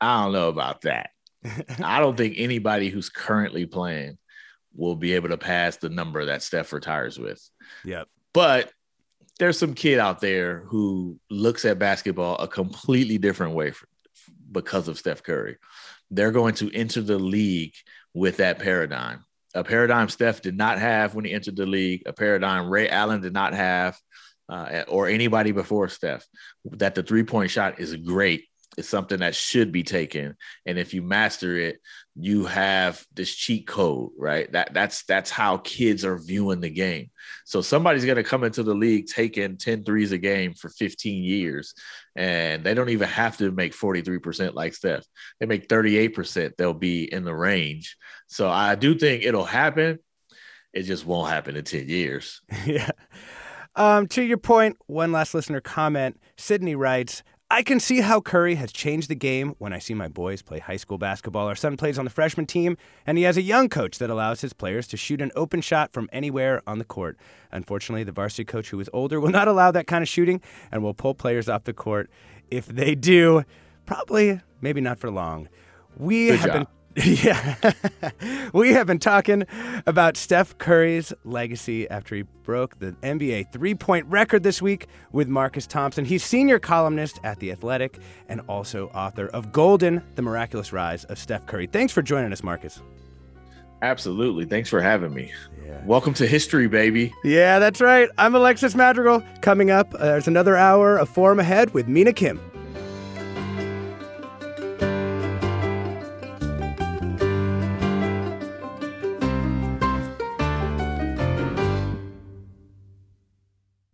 I 0.00 0.22
don't 0.22 0.32
know 0.32 0.48
about 0.48 0.82
that. 0.82 1.10
I 1.82 2.00
don't 2.00 2.16
think 2.16 2.34
anybody 2.36 2.90
who's 2.90 3.08
currently 3.08 3.64
playing 3.66 4.18
will 4.74 4.96
be 4.96 5.14
able 5.14 5.30
to 5.30 5.38
pass 5.38 5.76
the 5.76 5.88
number 5.88 6.26
that 6.26 6.42
Steph 6.42 6.72
retires 6.72 7.18
with. 7.18 7.40
Yep. 7.84 8.08
But 8.32 8.70
there's 9.38 9.58
some 9.58 9.74
kid 9.74 9.98
out 9.98 10.20
there 10.20 10.64
who 10.66 11.18
looks 11.30 11.64
at 11.64 11.78
basketball 11.78 12.36
a 12.36 12.48
completely 12.48 13.18
different 13.18 13.54
way 13.54 13.70
for, 13.70 13.88
because 14.50 14.88
of 14.88 14.98
Steph 14.98 15.22
Curry. 15.22 15.56
They're 16.10 16.32
going 16.32 16.54
to 16.56 16.70
enter 16.72 17.00
the 17.00 17.18
league 17.18 17.74
with 18.12 18.36
that 18.38 18.58
paradigm 18.58 19.24
a 19.54 19.64
paradigm 19.64 20.08
Steph 20.08 20.42
did 20.42 20.56
not 20.56 20.78
have 20.78 21.14
when 21.14 21.24
he 21.24 21.32
entered 21.32 21.56
the 21.56 21.66
league, 21.66 22.02
a 22.06 22.12
paradigm 22.12 22.68
Ray 22.68 22.88
Allen 22.88 23.20
did 23.20 23.32
not 23.32 23.54
have, 23.54 23.96
uh, 24.48 24.82
or 24.88 25.08
anybody 25.08 25.52
before 25.52 25.88
Steph. 25.88 26.26
That 26.64 26.94
the 26.94 27.02
three 27.02 27.22
point 27.22 27.50
shot 27.50 27.78
is 27.78 27.94
great. 27.96 28.44
It's 28.76 28.88
something 28.88 29.20
that 29.20 29.34
should 29.34 29.72
be 29.72 29.82
taken, 29.82 30.36
and 30.66 30.78
if 30.78 30.94
you 30.94 31.02
master 31.02 31.56
it, 31.56 31.80
you 32.16 32.44
have 32.44 33.04
this 33.12 33.34
cheat 33.34 33.66
code, 33.66 34.10
right? 34.16 34.50
That 34.52 34.72
that's 34.72 35.04
that's 35.04 35.30
how 35.30 35.58
kids 35.58 36.04
are 36.04 36.18
viewing 36.18 36.60
the 36.60 36.70
game. 36.70 37.10
So 37.44 37.60
somebody's 37.60 38.04
going 38.04 38.16
to 38.16 38.22
come 38.22 38.44
into 38.44 38.62
the 38.62 38.74
league 38.74 39.06
taking 39.06 39.56
10 39.56 39.84
threes 39.84 40.12
a 40.12 40.18
game 40.18 40.54
for 40.54 40.68
15 40.68 41.24
years, 41.24 41.74
and 42.14 42.62
they 42.62 42.74
don't 42.74 42.90
even 42.90 43.08
have 43.08 43.36
to 43.38 43.50
make 43.50 43.74
43% 43.74 44.54
like 44.54 44.74
Steph. 44.74 45.04
They 45.40 45.46
make 45.46 45.68
38%, 45.68 46.56
they'll 46.56 46.72
be 46.72 47.12
in 47.12 47.24
the 47.24 47.34
range. 47.34 47.96
So 48.28 48.48
I 48.48 48.76
do 48.76 48.96
think 48.96 49.24
it'll 49.24 49.44
happen. 49.44 49.98
It 50.72 50.82
just 50.82 51.06
won't 51.06 51.30
happen 51.30 51.56
in 51.56 51.64
10 51.64 51.88
years. 51.88 52.40
yeah. 52.66 52.90
Um, 53.76 54.06
to 54.08 54.22
your 54.22 54.38
point, 54.38 54.76
one 54.86 55.10
last 55.10 55.34
listener 55.34 55.60
comment. 55.60 56.20
Sydney 56.36 56.76
writes, 56.76 57.22
I 57.50 57.62
can 57.62 57.78
see 57.78 58.00
how 58.00 58.20
Curry 58.20 58.54
has 58.54 58.72
changed 58.72 59.10
the 59.10 59.14
game 59.14 59.54
when 59.58 59.72
I 59.72 59.78
see 59.78 59.92
my 59.92 60.08
boys 60.08 60.40
play 60.40 60.60
high 60.60 60.78
school 60.78 60.96
basketball. 60.96 61.46
Our 61.46 61.54
son 61.54 61.76
plays 61.76 61.98
on 61.98 62.04
the 62.06 62.10
freshman 62.10 62.46
team, 62.46 62.78
and 63.06 63.18
he 63.18 63.24
has 63.24 63.36
a 63.36 63.42
young 63.42 63.68
coach 63.68 63.98
that 63.98 64.08
allows 64.08 64.40
his 64.40 64.54
players 64.54 64.86
to 64.88 64.96
shoot 64.96 65.20
an 65.20 65.30
open 65.36 65.60
shot 65.60 65.92
from 65.92 66.08
anywhere 66.10 66.62
on 66.66 66.78
the 66.78 66.84
court. 66.84 67.18
Unfortunately, 67.52 68.02
the 68.02 68.12
varsity 68.12 68.44
coach, 68.44 68.70
who 68.70 68.80
is 68.80 68.88
older, 68.94 69.20
will 69.20 69.28
not 69.30 69.46
allow 69.46 69.70
that 69.70 69.86
kind 69.86 70.02
of 70.02 70.08
shooting 70.08 70.40
and 70.72 70.82
will 70.82 70.94
pull 70.94 71.14
players 71.14 71.48
off 71.48 71.64
the 71.64 71.74
court. 71.74 72.10
If 72.50 72.66
they 72.66 72.94
do, 72.94 73.44
probably, 73.84 74.40
maybe 74.62 74.80
not 74.80 74.98
for 74.98 75.10
long. 75.10 75.48
We 75.98 76.28
Good 76.28 76.40
have 76.40 76.46
job. 76.46 76.54
been 76.54 76.66
Yeah. 77.04 77.56
we 78.52 78.72
have 78.72 78.86
been 78.86 79.00
talking 79.00 79.46
about 79.86 80.16
Steph 80.16 80.56
Curry's 80.58 81.12
legacy 81.24 81.90
after 81.90 82.14
he 82.14 82.22
broke 82.44 82.78
the 82.78 82.92
NBA 83.02 83.52
three 83.52 83.74
point 83.74 84.06
record 84.06 84.44
this 84.44 84.62
week 84.62 84.86
with 85.10 85.26
Marcus 85.28 85.66
Thompson. 85.66 86.04
He's 86.04 86.22
senior 86.24 86.60
columnist 86.60 87.18
at 87.24 87.40
The 87.40 87.50
Athletic 87.50 87.98
and 88.28 88.42
also 88.48 88.88
author 88.90 89.26
of 89.26 89.50
Golden, 89.50 90.02
The 90.14 90.22
Miraculous 90.22 90.72
Rise 90.72 91.04
of 91.04 91.18
Steph 91.18 91.46
Curry. 91.46 91.66
Thanks 91.66 91.92
for 91.92 92.00
joining 92.02 92.32
us, 92.32 92.44
Marcus. 92.44 92.80
Absolutely. 93.82 94.44
Thanks 94.44 94.70
for 94.70 94.80
having 94.80 95.12
me. 95.12 95.32
Yeah. 95.66 95.84
Welcome 95.84 96.14
to 96.14 96.26
history, 96.26 96.68
baby. 96.68 97.12
Yeah, 97.24 97.58
that's 97.58 97.80
right. 97.80 98.08
I'm 98.18 98.34
Alexis 98.34 98.74
Madrigal. 98.74 99.22
Coming 99.42 99.70
up, 99.70 99.92
uh, 99.94 99.98
there's 99.98 100.28
another 100.28 100.56
hour 100.56 100.96
of 100.96 101.08
Forum 101.08 101.40
Ahead 101.40 101.74
with 101.74 101.88
Mina 101.88 102.12
Kim. 102.12 102.40